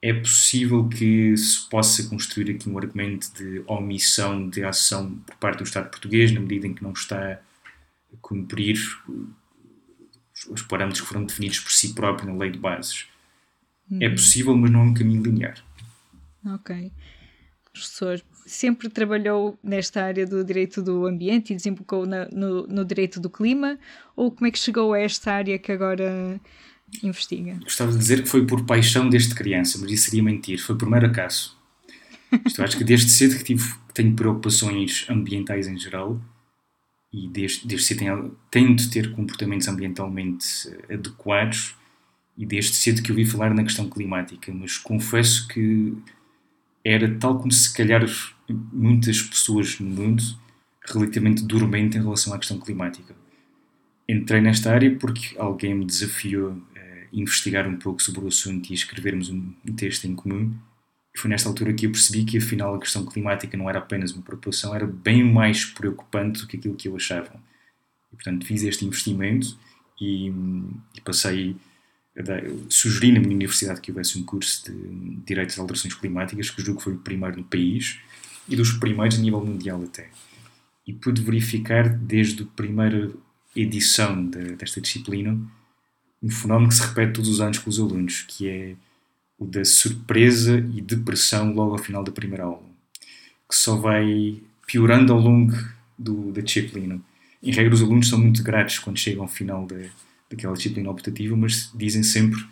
é 0.00 0.14
possível 0.14 0.88
que 0.88 1.36
se 1.36 1.68
possa 1.68 2.08
construir 2.08 2.52
aqui 2.52 2.70
um 2.70 2.78
argumento 2.78 3.34
de 3.34 3.64
omissão 3.66 4.48
de 4.48 4.62
ação 4.62 5.12
por 5.26 5.34
parte 5.38 5.58
do 5.58 5.64
Estado 5.64 5.90
português, 5.90 6.30
na 6.30 6.38
medida 6.38 6.68
em 6.68 6.74
que 6.74 6.84
não 6.84 6.92
está 6.92 7.32
a 7.32 8.16
cumprir 8.20 8.78
os 10.50 10.62
parâmetros 10.62 11.00
que 11.00 11.08
foram 11.08 11.24
definidos 11.24 11.58
por 11.58 11.72
si 11.72 11.92
próprio 11.92 12.32
na 12.32 12.38
lei 12.38 12.52
de 12.52 12.60
bases. 12.60 13.08
Uhum. 13.90 13.98
É 14.00 14.08
possível, 14.08 14.56
mas 14.56 14.70
não 14.70 14.82
é 14.82 14.84
um 14.84 14.94
caminho 14.94 15.24
linear. 15.24 15.56
Ok. 16.44 16.92
Professor, 17.72 18.22
sempre 18.46 18.88
trabalhou 18.88 19.58
nesta 19.62 20.04
área 20.04 20.24
do 20.24 20.42
direito 20.44 20.80
do 20.80 21.04
ambiente 21.04 21.52
e 21.52 21.56
desembocou 21.56 22.06
na, 22.06 22.26
no, 22.28 22.66
no 22.66 22.84
direito 22.84 23.20
do 23.20 23.28
clima? 23.28 23.78
Ou 24.14 24.30
como 24.30 24.46
é 24.46 24.50
que 24.50 24.58
chegou 24.58 24.94
a 24.94 25.00
esta 25.00 25.32
área 25.32 25.58
que 25.58 25.72
agora 25.72 26.40
investiga? 27.02 27.58
Gostava 27.62 27.92
de 27.92 27.98
dizer 27.98 28.22
que 28.22 28.28
foi 28.28 28.46
por 28.46 28.64
paixão 28.64 29.08
desde 29.08 29.34
criança, 29.34 29.78
mas 29.78 29.90
isso 29.90 30.04
seria 30.04 30.22
mentir. 30.22 30.58
Foi 30.58 30.78
por 30.78 30.88
mero 30.88 31.06
acaso. 31.06 31.56
Isto, 32.46 32.62
acho 32.62 32.78
que 32.78 32.84
desde 32.84 33.10
cedo 33.10 33.36
que, 33.36 33.44
tive, 33.44 33.64
que 33.88 33.94
tenho 33.94 34.14
preocupações 34.14 35.06
ambientais 35.08 35.66
em 35.66 35.78
geral 35.78 36.20
e 37.12 37.28
desde, 37.28 37.66
desde 37.66 37.86
cedo 37.86 37.98
tenho, 37.98 38.36
tento 38.50 38.90
ter 38.90 39.12
comportamentos 39.12 39.66
ambientalmente 39.68 40.46
adequados 40.90 41.74
e 42.36 42.44
desde 42.44 42.74
cedo 42.74 43.02
que 43.02 43.10
ouvi 43.10 43.24
falar 43.24 43.54
na 43.54 43.62
questão 43.62 43.88
climática, 43.88 44.52
mas 44.52 44.76
confesso 44.76 45.48
que 45.48 45.96
era 46.84 47.12
tal 47.18 47.38
como 47.38 47.50
se 47.50 47.72
calhar 47.72 48.04
muitas 48.48 49.22
pessoas 49.22 49.78
no 49.80 49.88
mundo 49.88 50.22
relativamente 50.84 51.42
dormente 51.42 51.98
em 51.98 52.02
relação 52.02 52.32
à 52.32 52.38
questão 52.38 52.58
climática. 52.58 53.14
Entrei 54.08 54.40
nesta 54.40 54.72
área 54.72 54.94
porque 54.96 55.36
alguém 55.38 55.74
me 55.74 55.84
desafiou 55.84 56.62
a 56.76 57.06
investigar 57.12 57.68
um 57.68 57.76
pouco 57.76 58.00
sobre 58.02 58.24
o 58.24 58.28
assunto 58.28 58.70
e 58.70 58.74
escrevermos 58.74 59.28
um 59.30 59.52
texto 59.76 60.04
em 60.04 60.14
comum. 60.14 60.54
E 61.14 61.18
foi 61.18 61.28
nesta 61.28 61.48
altura 61.48 61.72
que 61.72 61.86
eu 61.86 61.90
percebi 61.90 62.24
que 62.24 62.38
afinal 62.38 62.74
a 62.74 62.78
questão 62.78 63.04
climática 63.04 63.56
não 63.56 63.68
era 63.68 63.78
apenas 63.78 64.12
uma 64.12 64.22
preocupação, 64.22 64.74
era 64.74 64.86
bem 64.86 65.24
mais 65.24 65.64
preocupante 65.64 66.42
do 66.42 66.46
que 66.46 66.56
aquilo 66.56 66.76
que 66.76 66.88
eu 66.88 66.94
achava. 66.94 67.32
E 68.12 68.16
portanto 68.16 68.46
fiz 68.46 68.62
este 68.62 68.84
investimento 68.84 69.58
e, 70.00 70.32
e 70.94 71.00
passei 71.00 71.56
sugeri 72.70 73.12
na 73.12 73.20
minha 73.20 73.34
universidade 73.34 73.80
que 73.80 73.90
houvesse 73.90 74.18
um 74.18 74.22
curso 74.22 74.70
de 74.70 75.16
Direitos 75.26 75.54
de 75.54 75.60
Alterações 75.60 75.94
Climáticas, 75.94 76.48
que 76.48 76.62
julgo 76.62 76.78
que 76.78 76.84
foi 76.84 76.94
o 76.94 76.98
primeiro 76.98 77.36
no 77.36 77.44
país 77.44 77.98
e 78.48 78.56
dos 78.56 78.72
primeiros 78.72 79.18
a 79.18 79.22
nível 79.22 79.44
mundial 79.44 79.82
até. 79.82 80.08
E 80.86 80.92
pude 80.92 81.20
verificar 81.22 81.88
desde 81.88 82.42
a 82.42 82.46
primeira 82.46 83.10
edição 83.54 84.24
de, 84.24 84.56
desta 84.56 84.80
disciplina 84.80 85.38
um 86.22 86.30
fenómeno 86.30 86.68
que 86.68 86.76
se 86.76 86.86
repete 86.86 87.14
todos 87.14 87.28
os 87.28 87.40
anos 87.40 87.58
com 87.58 87.70
os 87.70 87.78
alunos, 87.78 88.22
que 88.22 88.48
é 88.48 88.74
o 89.38 89.44
da 89.44 89.64
surpresa 89.64 90.58
e 90.74 90.80
depressão 90.80 91.52
logo 91.54 91.72
ao 91.72 91.78
final 91.78 92.02
da 92.02 92.10
primeira 92.10 92.44
aula, 92.44 92.62
que 93.48 93.54
só 93.54 93.76
vai 93.76 94.40
piorando 94.66 95.12
ao 95.12 95.20
longo 95.20 95.54
do, 95.98 96.32
da 96.32 96.40
disciplina. 96.40 97.00
Em 97.42 97.52
regra, 97.52 97.74
os 97.74 97.82
alunos 97.82 98.08
são 98.08 98.18
muito 98.18 98.42
gratos 98.42 98.78
quando 98.78 98.98
chegam 98.98 99.22
ao 99.22 99.28
final 99.28 99.66
da 99.66 99.76
daquela 100.28 100.54
disciplina 100.54 100.90
optativa, 100.90 101.36
mas 101.36 101.70
dizem 101.74 102.02
sempre 102.02 102.44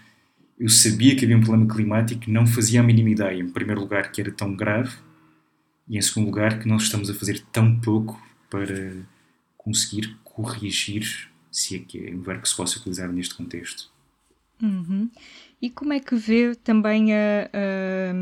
eu 0.58 0.68
sabia 0.68 1.16
que 1.16 1.24
havia 1.24 1.36
um 1.36 1.40
problema 1.40 1.72
climático, 1.72 2.30
não 2.30 2.46
fazia 2.46 2.80
a 2.80 2.82
mínima 2.82 3.10
ideia, 3.10 3.40
em 3.40 3.48
primeiro 3.48 3.80
lugar, 3.80 4.12
que 4.12 4.20
era 4.20 4.30
tão 4.30 4.54
grave, 4.54 4.96
e 5.88 5.98
em 5.98 6.02
segundo 6.02 6.26
lugar, 6.26 6.58
que 6.58 6.68
nós 6.68 6.84
estamos 6.84 7.10
a 7.10 7.14
fazer 7.14 7.40
tão 7.52 7.78
pouco 7.80 8.20
para 8.50 8.96
conseguir 9.56 10.16
corrigir, 10.22 11.30
se 11.50 11.76
é 11.76 11.78
que 11.78 12.08
é 12.08 12.14
um 12.14 12.20
verbo 12.20 12.42
que 12.42 12.48
se 12.48 12.56
possa 12.56 12.78
utilizar 12.78 13.10
neste 13.12 13.34
contexto. 13.34 13.92
Uhum. 14.62 15.10
E 15.64 15.70
como 15.70 15.94
é 15.94 15.98
que 15.98 16.14
vê 16.14 16.54
também 16.54 17.14
a, 17.14 17.48
a, 17.50 18.12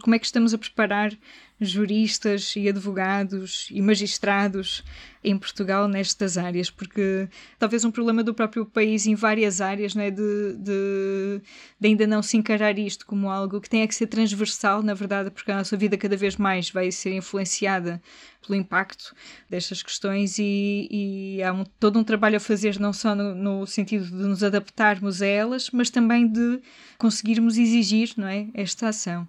como 0.00 0.14
é 0.14 0.18
que 0.18 0.24
estamos 0.24 0.54
a 0.54 0.58
preparar 0.58 1.12
juristas 1.60 2.54
e 2.56 2.70
advogados 2.70 3.68
e 3.70 3.82
magistrados 3.82 4.82
em 5.22 5.36
Portugal 5.36 5.86
nestas 5.86 6.38
áreas, 6.38 6.70
porque 6.70 7.28
talvez 7.58 7.84
um 7.84 7.90
problema 7.90 8.24
do 8.24 8.32
próprio 8.32 8.64
país 8.64 9.04
em 9.04 9.14
várias 9.14 9.60
áreas 9.60 9.94
não 9.94 10.02
é? 10.02 10.10
de, 10.10 10.56
de, 10.56 11.42
de 11.78 11.88
ainda 11.88 12.06
não 12.06 12.22
se 12.22 12.38
encarar 12.38 12.78
isto 12.78 13.04
como 13.04 13.28
algo 13.28 13.60
que 13.60 13.68
tenha 13.68 13.86
que 13.86 13.94
ser 13.94 14.06
transversal, 14.06 14.82
na 14.82 14.94
verdade, 14.94 15.30
porque 15.30 15.52
a 15.52 15.56
nossa 15.56 15.76
vida 15.76 15.98
cada 15.98 16.16
vez 16.16 16.36
mais 16.36 16.70
vai 16.70 16.90
ser 16.90 17.12
influenciada 17.12 18.00
pelo 18.40 18.58
impacto 18.58 19.14
destas 19.50 19.82
questões 19.82 20.38
e, 20.38 20.88
e 20.90 21.42
há 21.42 21.52
um, 21.52 21.64
todo 21.78 21.98
um 21.98 22.04
trabalho 22.04 22.38
a 22.38 22.40
fazer 22.40 22.80
não 22.80 22.94
só 22.94 23.14
no, 23.14 23.34
no, 23.34 23.66
sentido 23.66 24.06
de 24.06 24.14
nos 24.14 24.42
adaptarmos 24.42 25.20
a 25.20 25.26
elas, 25.26 25.68
mas 25.70 25.90
também 25.90 26.26
de 26.26 26.62
conseguirmos 26.98 27.56
exigir 27.56 28.12
não 28.16 28.28
é, 28.28 28.48
esta 28.54 28.88
ação. 28.88 29.26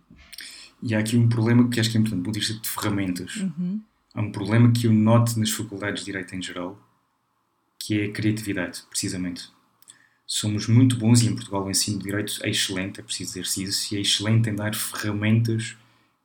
E 0.83 0.95
há 0.95 0.99
aqui 0.99 1.15
um 1.15 1.29
problema 1.29 1.69
que 1.69 1.79
acho 1.79 1.91
que 1.91 1.97
é 1.97 1.99
importante, 1.99 2.21
do 2.21 2.25
ponto 2.25 2.33
de 2.33 2.39
vista 2.39 2.61
de 2.61 2.69
ferramentas. 2.69 3.35
Uhum. 3.35 3.81
Há 4.13 4.21
um 4.21 4.31
problema 4.31 4.71
que 4.71 4.87
eu 4.87 4.93
noto 4.93 5.39
nas 5.39 5.51
faculdades 5.51 6.01
de 6.01 6.05
Direito 6.05 6.35
em 6.35 6.41
geral, 6.41 6.77
que 7.79 8.01
é 8.01 8.05
a 8.05 8.11
criatividade, 8.11 8.83
precisamente. 8.89 9.49
Somos 10.25 10.67
muito 10.67 10.95
bons, 10.95 11.21
e 11.21 11.27
em 11.27 11.35
Portugal 11.35 11.65
o 11.65 11.69
ensino 11.69 11.97
de 11.97 12.05
Direito 12.05 12.39
é 12.43 12.49
excelente, 12.49 12.99
é 12.99 13.03
preciso 13.03 13.39
dizer 13.39 13.63
isso, 13.63 13.93
e 13.93 13.97
é 13.97 14.01
excelente 14.01 14.49
em 14.49 14.55
dar 14.55 14.73
ferramentas 14.73 15.75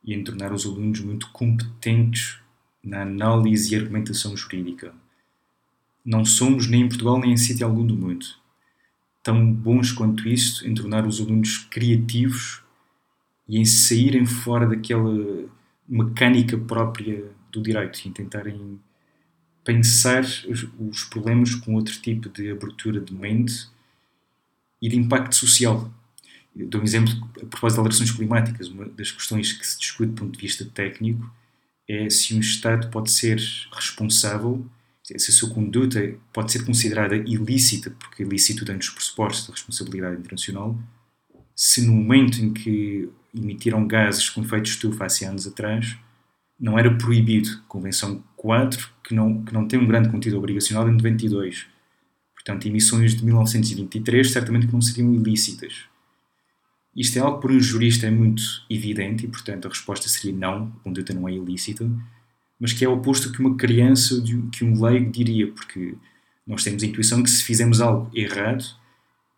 e 0.04 0.14
em 0.14 0.22
tornar 0.22 0.52
os 0.52 0.64
alunos 0.64 1.00
muito 1.00 1.28
competentes 1.30 2.38
na 2.82 3.02
análise 3.02 3.74
e 3.74 3.76
argumentação 3.76 4.36
jurídica. 4.36 4.94
Não 6.04 6.24
somos, 6.24 6.68
nem 6.68 6.82
em 6.82 6.88
Portugal, 6.88 7.18
nem 7.18 7.32
em 7.32 7.36
sítio 7.36 7.66
algum 7.66 7.84
do 7.84 7.96
mundo, 7.96 8.24
tão 9.26 9.52
bons 9.52 9.90
quanto 9.90 10.28
isso 10.28 10.64
em 10.64 10.72
tornar 10.72 11.04
os 11.04 11.20
alunos 11.20 11.58
criativos 11.68 12.62
e 13.48 13.58
em 13.58 13.64
saírem 13.64 14.24
fora 14.24 14.68
daquela 14.68 15.12
mecânica 15.88 16.56
própria 16.56 17.24
do 17.50 17.60
direito 17.60 17.98
e 17.98 18.08
em 18.08 18.12
tentarem 18.12 18.80
pensar 19.64 20.22
os, 20.22 20.68
os, 20.78 21.02
problemas 21.02 21.56
com 21.56 21.74
outro 21.74 22.00
tipo 22.00 22.28
de 22.28 22.52
abertura 22.52 23.00
de 23.00 23.12
mente 23.12 23.66
e 24.80 24.88
de 24.88 24.96
impacto 24.96 25.34
social. 25.34 25.92
Eu 26.54 26.68
dou 26.68 26.80
um 26.80 26.84
exemplo 26.84 27.12
a 27.42 27.46
propósito 27.46 27.74
de 27.74 27.80
alterações 27.80 28.12
climáticas. 28.12 28.68
Uma 28.68 28.84
das 28.84 29.10
questões 29.10 29.52
que 29.52 29.66
se 29.66 29.76
discute 29.76 30.12
do 30.12 30.20
ponto 30.20 30.36
de 30.36 30.40
vista 30.40 30.64
técnico 30.64 31.28
é 31.88 32.08
se 32.08 32.32
um 32.32 32.38
Estado 32.38 32.88
pode 32.90 33.10
ser 33.10 33.40
responsável, 33.72 34.64
se 35.06 35.30
a 35.30 35.34
sua 35.34 35.50
conduta 35.50 36.14
pode 36.32 36.50
ser 36.50 36.64
considerada 36.64 37.16
ilícita, 37.16 37.90
porque 37.90 38.24
ilícito 38.24 38.64
dentro 38.64 38.80
dos 38.80 38.90
pressupostos 38.90 39.46
da 39.46 39.52
responsabilidade 39.52 40.16
internacional, 40.16 40.76
se 41.54 41.80
no 41.86 41.92
momento 41.92 42.38
em 42.42 42.52
que 42.52 43.08
emitiram 43.34 43.86
gases 43.86 44.28
com 44.28 44.42
efeito 44.42 44.64
de 44.64 44.70
estufa 44.70 45.06
há 45.06 45.28
anos 45.28 45.46
atrás, 45.46 45.96
não 46.58 46.78
era 46.78 46.92
proibido. 46.96 47.62
Convenção 47.68 48.22
4, 48.36 48.88
que 49.04 49.14
não, 49.14 49.44
que 49.44 49.54
não 49.54 49.68
tem 49.68 49.78
um 49.78 49.86
grande 49.86 50.08
conteúdo 50.08 50.38
obrigacional, 50.38 50.88
em 50.88 50.92
92. 50.92 51.66
Portanto, 52.34 52.66
emissões 52.66 53.14
de 53.14 53.24
1923 53.24 54.30
certamente 54.30 54.66
que 54.66 54.72
não 54.72 54.80
seriam 54.80 55.14
ilícitas. 55.14 55.84
Isto 56.94 57.18
é 57.18 57.20
algo 57.20 57.36
que 57.36 57.46
para 57.46 57.56
um 57.56 57.60
jurista 57.60 58.06
é 58.06 58.10
muito 58.10 58.42
evidente 58.70 59.24
e, 59.24 59.28
portanto, 59.28 59.66
a 59.66 59.68
resposta 59.68 60.08
seria 60.08 60.36
não, 60.36 60.72
a 60.80 60.82
conduta 60.82 61.12
não 61.12 61.28
é 61.28 61.32
ilícita, 61.32 61.88
mas 62.58 62.72
que 62.72 62.84
é 62.84 62.88
oposto 62.88 63.30
que 63.30 63.40
uma 63.40 63.56
criança, 63.56 64.22
que 64.52 64.64
um 64.64 64.82
leigo 64.82 65.10
diria, 65.10 65.50
porque 65.52 65.94
nós 66.46 66.62
temos 66.62 66.82
a 66.82 66.86
intuição 66.86 67.22
que 67.22 67.30
se 67.30 67.42
fizemos 67.42 67.80
algo 67.80 68.10
errado, 68.14 68.64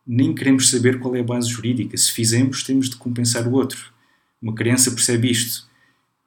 nem 0.06 0.34
queremos 0.34 0.70
saber 0.70 0.98
qual 0.98 1.14
é 1.16 1.20
a 1.20 1.24
base 1.24 1.48
jurídica. 1.48 1.96
Se 1.96 2.12
fizemos, 2.12 2.62
temos 2.62 2.88
de 2.88 2.96
compensar 2.96 3.46
o 3.46 3.52
outro. 3.52 3.92
Uma 4.40 4.54
criança 4.54 4.90
percebe 4.90 5.30
isto. 5.30 5.68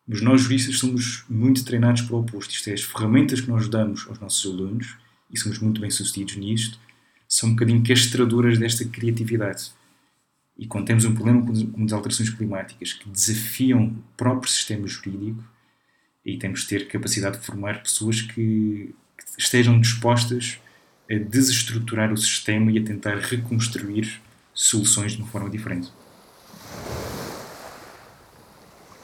Mas 0.07 0.21
nós, 0.21 0.41
juristas, 0.41 0.77
somos 0.77 1.23
muito 1.29 1.63
treinados 1.63 2.01
para 2.01 2.15
o 2.15 2.19
oposto. 2.19 2.53
Isto 2.53 2.69
é, 2.69 2.73
as 2.73 2.81
ferramentas 2.81 3.41
que 3.41 3.49
nós 3.49 3.67
damos 3.67 4.05
aos 4.07 4.19
nossos 4.19 4.51
alunos, 4.51 4.95
e 5.31 5.39
somos 5.39 5.59
muito 5.59 5.79
bem 5.79 5.89
sucedidos 5.89 6.35
nisto, 6.35 6.79
são 7.27 7.49
um 7.49 7.53
bocadinho 7.53 7.83
castradoras 7.83 8.57
desta 8.59 8.83
criatividade. 8.83 9.71
E 10.57 10.67
quando 10.67 10.85
temos 10.85 11.05
um 11.05 11.15
problema 11.15 11.43
com 11.45 11.85
as 11.85 11.93
alterações 11.93 12.29
climáticas 12.29 12.93
que 12.93 13.09
desafiam 13.09 13.85
o 13.85 14.03
próprio 14.17 14.51
sistema 14.51 14.85
jurídico, 14.85 15.43
aí 16.25 16.37
temos 16.37 16.61
de 16.61 16.67
ter 16.67 16.87
capacidade 16.87 17.39
de 17.39 17.45
formar 17.45 17.81
pessoas 17.81 18.21
que, 18.21 18.93
que 19.17 19.41
estejam 19.41 19.79
dispostas 19.79 20.59
a 21.09 21.15
desestruturar 21.15 22.11
o 22.11 22.17
sistema 22.17 22.71
e 22.71 22.79
a 22.79 22.83
tentar 22.83 23.17
reconstruir 23.17 24.21
soluções 24.53 25.13
de 25.13 25.17
uma 25.19 25.27
forma 25.27 25.49
diferente. 25.49 25.91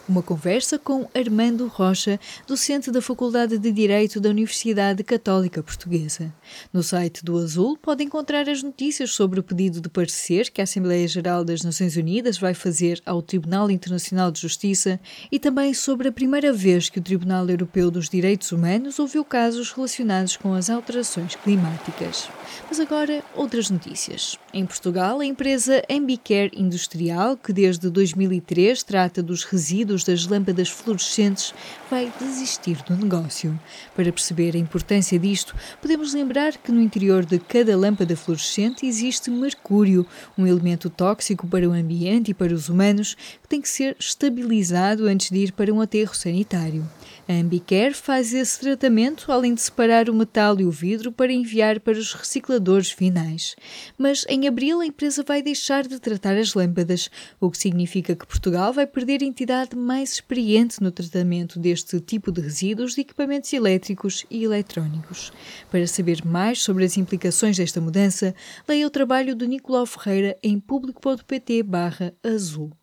Uma 0.08 0.24
conversa 0.24 0.80
com 0.80 1.06
Armando 1.14 1.68
Rocha, 1.68 2.18
docente 2.48 2.90
da 2.90 3.02
Faculdade 3.02 3.58
de 3.58 3.70
Direito 3.74 4.22
da 4.22 4.30
Universidade 4.30 5.04
Católica 5.04 5.62
Portuguesa. 5.62 6.34
No 6.72 6.82
site 6.82 7.26
do 7.26 7.38
Azul 7.38 7.78
pode 7.78 8.06
encontrar 8.06 8.48
as 8.48 8.64
notícias 8.64 9.12
sobre 9.12 9.42
o 9.42 9.44
pedido 9.44 9.82
de 9.82 9.90
parecer 9.90 10.50
que 10.50 10.62
a 10.62 10.64
Assembleia 10.64 11.06
Geral 11.10 11.44
das 11.44 11.62
Nações 11.62 11.98
Unidas 11.98 12.38
vai 12.38 12.54
fazer 12.54 13.02
ao 13.06 13.22
Tribunal 13.22 13.70
Internacional 13.70 14.32
de 14.32 14.40
Justiça 14.40 14.98
e 15.30 15.38
também 15.40 15.74
sobre 15.74 16.08
a 16.08 16.12
primeira 16.12 16.54
vez 16.54 16.88
que 16.90 17.00
o 17.00 17.04
Tribunal 17.04 17.46
Europeu 17.50 17.92
dos 17.92 18.08
Direitos 18.08 18.54
Humanos 18.54 19.00
ouviu 19.00 19.26
casos 19.26 19.74
relacionados 19.74 20.38
com 20.38 20.54
as 20.54 20.70
alterações 20.70 21.36
climáticas. 21.36 22.30
Mas 22.70 22.80
agora, 22.80 23.22
outras 23.36 23.70
notícias. 23.70 24.40
Em 24.54 24.66
Portugal, 24.66 25.20
a 25.20 25.26
empresa 25.26 25.84
Ambicare 25.90 26.52
Industrial, 26.54 27.36
que 27.36 27.52
desde 27.52 27.90
2003 27.90 28.84
trata 28.84 29.22
dos 29.22 29.44
resíduos 29.44 29.97
das 30.04 30.26
lâmpadas 30.26 30.70
fluorescentes 30.70 31.54
vai 31.90 32.12
desistir 32.20 32.78
do 32.84 32.96
negócio. 32.96 33.60
Para 33.96 34.12
perceber 34.12 34.56
a 34.56 34.60
importância 34.60 35.18
disto, 35.18 35.56
podemos 35.82 36.14
lembrar 36.14 36.58
que 36.58 36.72
no 36.72 36.82
interior 36.82 37.26
de 37.26 37.40
cada 37.40 37.76
lâmpada 37.78 38.16
fluorescente 38.16 38.86
existe 38.86 39.30
mercúrio, 39.30 40.06
um 40.38 40.46
elemento 40.46 40.90
tóxico 40.90 41.48
para 41.48 41.68
o 41.68 41.74
ambiente 41.74 42.32
e 42.32 42.34
para 42.34 42.54
os 42.54 42.70
humanos 42.70 43.16
que 43.42 43.48
tem 43.48 43.62
que 43.62 43.70
ser 43.70 43.96
estabilizado 44.00 45.08
antes 45.08 45.30
de 45.30 45.38
ir 45.38 45.52
para 45.52 45.74
um 45.74 45.82
aterro 45.82 46.16
sanitário. 46.16 46.86
A 47.30 47.34
Ambicare 47.34 47.94
faz 47.94 48.34
esse 48.34 48.58
tratamento, 48.58 49.30
além 49.30 49.54
de 49.54 49.60
separar 49.60 50.10
o 50.10 50.14
metal 50.14 50.62
e 50.62 50.66
o 50.66 50.72
vidro 50.72 51.12
para 51.12 51.34
enviar 51.34 51.78
para 51.82 51.98
os 51.98 52.14
recicladores 52.14 52.90
finais. 52.90 53.54
Mas 53.98 54.26
em 54.30 54.48
abril 54.48 54.80
a 54.80 54.86
empresa 54.86 55.26
vai 55.28 55.42
deixar 55.42 55.86
de 55.86 56.00
tratar 56.00 56.38
as 56.38 56.54
lâmpadas, 56.54 57.10
o 57.38 57.52
que 57.52 57.58
significa 57.58 58.16
que 58.16 58.26
Portugal 58.26 58.72
vai 58.72 58.88
perder 58.88 59.22
a 59.22 59.26
entidade 59.26 59.76
mais 59.88 60.12
experiente 60.12 60.84
no 60.84 60.92
tratamento 60.92 61.58
deste 61.58 62.00
tipo 62.02 62.30
de 62.30 62.42
resíduos 62.42 62.94
de 62.94 63.00
equipamentos 63.02 63.54
elétricos 63.54 64.26
e 64.30 64.44
eletrónicos. 64.44 65.32
Para 65.72 65.88
saber 65.88 66.26
mais 66.26 66.62
sobre 66.62 66.84
as 66.84 66.98
implicações 66.98 67.56
desta 67.56 67.80
mudança, 67.80 68.36
leia 68.68 68.86
o 68.86 68.90
trabalho 68.90 69.34
de 69.34 69.48
Nicolau 69.48 69.86
Ferreira 69.86 70.38
em 70.44 70.60
público.pt/azul. 70.60 72.74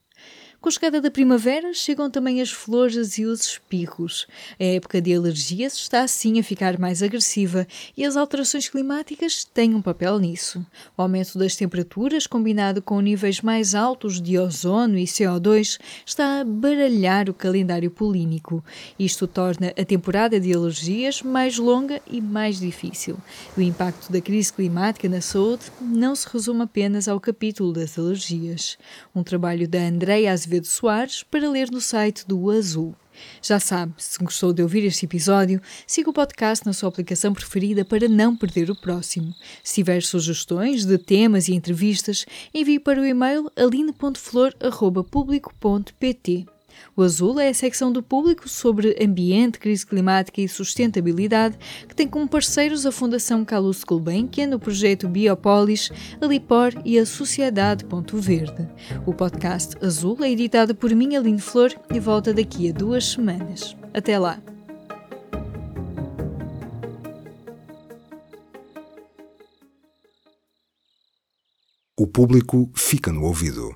Com 0.64 0.70
a 0.70 0.72
chegada 0.72 0.98
da 0.98 1.10
primavera, 1.10 1.74
chegam 1.74 2.10
também 2.10 2.40
as 2.40 2.50
flores 2.50 3.18
e 3.18 3.26
os 3.26 3.44
espirros. 3.44 4.26
A 4.58 4.64
época 4.64 4.98
de 4.98 5.14
alergias 5.14 5.74
está 5.74 6.00
assim 6.00 6.40
a 6.40 6.42
ficar 6.42 6.78
mais 6.78 7.02
agressiva 7.02 7.68
e 7.94 8.02
as 8.02 8.16
alterações 8.16 8.66
climáticas 8.70 9.44
têm 9.44 9.74
um 9.74 9.82
papel 9.82 10.18
nisso. 10.18 10.64
O 10.96 11.02
aumento 11.02 11.38
das 11.38 11.54
temperaturas, 11.54 12.26
combinado 12.26 12.80
com 12.80 12.98
níveis 12.98 13.42
mais 13.42 13.74
altos 13.74 14.22
de 14.22 14.38
ozono 14.38 14.96
e 14.96 15.04
CO2, 15.04 15.78
está 16.06 16.40
a 16.40 16.44
baralhar 16.44 17.28
o 17.28 17.34
calendário 17.34 17.90
polínico. 17.90 18.64
Isto 18.98 19.26
torna 19.26 19.70
a 19.78 19.84
temporada 19.84 20.40
de 20.40 20.54
alergias 20.54 21.20
mais 21.20 21.58
longa 21.58 22.00
e 22.10 22.22
mais 22.22 22.58
difícil. 22.58 23.18
O 23.54 23.60
impacto 23.60 24.10
da 24.10 24.18
crise 24.18 24.50
climática 24.50 25.10
na 25.10 25.20
saúde 25.20 25.64
não 25.78 26.16
se 26.16 26.26
resume 26.26 26.62
apenas 26.62 27.06
ao 27.06 27.20
capítulo 27.20 27.70
das 27.70 27.98
alergias. 27.98 28.78
Um 29.14 29.22
trabalho 29.22 29.68
da 29.68 29.80
Andréa 29.80 30.32
Azevedo 30.32 30.53
Azevedo 30.54 30.66
Soares 30.66 31.22
para 31.24 31.50
ler 31.50 31.70
no 31.70 31.80
site 31.80 32.26
do 32.26 32.50
Azul. 32.50 32.94
Já 33.42 33.58
sabe, 33.60 33.94
se 33.96 34.18
gostou 34.18 34.52
de 34.52 34.60
ouvir 34.62 34.84
este 34.84 35.06
episódio, 35.06 35.62
siga 35.86 36.10
o 36.10 36.12
podcast 36.12 36.66
na 36.66 36.72
sua 36.72 36.88
aplicação 36.88 37.32
preferida 37.32 37.84
para 37.84 38.08
não 38.08 38.36
perder 38.36 38.68
o 38.70 38.76
próximo. 38.76 39.32
Se 39.62 39.76
tiver 39.76 40.02
sugestões 40.02 40.84
de 40.84 40.98
temas 40.98 41.46
e 41.48 41.54
entrevistas, 41.54 42.26
envie 42.52 42.80
para 42.80 43.00
o 43.00 43.04
e-mail 43.04 43.48
aline.flor.público.pt. 43.56 46.53
O 46.96 47.02
azul 47.02 47.40
é 47.40 47.48
a 47.48 47.54
secção 47.54 47.92
do 47.92 48.02
público 48.02 48.48
sobre 48.48 48.96
ambiente, 49.02 49.58
crise 49.58 49.86
climática 49.86 50.40
e 50.40 50.48
sustentabilidade, 50.48 51.58
que 51.88 51.94
tem 51.94 52.06
como 52.06 52.28
parceiros 52.28 52.86
a 52.86 52.92
Fundação 52.92 53.44
Calouste 53.44 53.84
Gulbenkian, 53.86 54.54
o 54.54 54.58
projeto 54.58 55.08
Biopolis, 55.08 55.90
a 56.20 56.26
Lipor 56.26 56.72
e 56.84 56.98
a 56.98 57.06
Sociedade 57.06 57.84
Ponto 57.84 58.16
Verde. 58.18 58.68
O 59.06 59.12
podcast 59.12 59.76
Azul 59.84 60.18
é 60.22 60.30
editado 60.30 60.74
por 60.74 60.90
mim, 60.94 61.16
Aline 61.16 61.40
Flor, 61.40 61.74
e 61.92 61.98
volta 61.98 62.32
daqui 62.32 62.70
a 62.70 62.72
duas 62.72 63.04
semanas. 63.04 63.76
Até 63.92 64.18
lá! 64.18 64.40
O 71.96 72.08
público 72.08 72.70
fica 72.74 73.12
no 73.12 73.22
ouvido. 73.22 73.74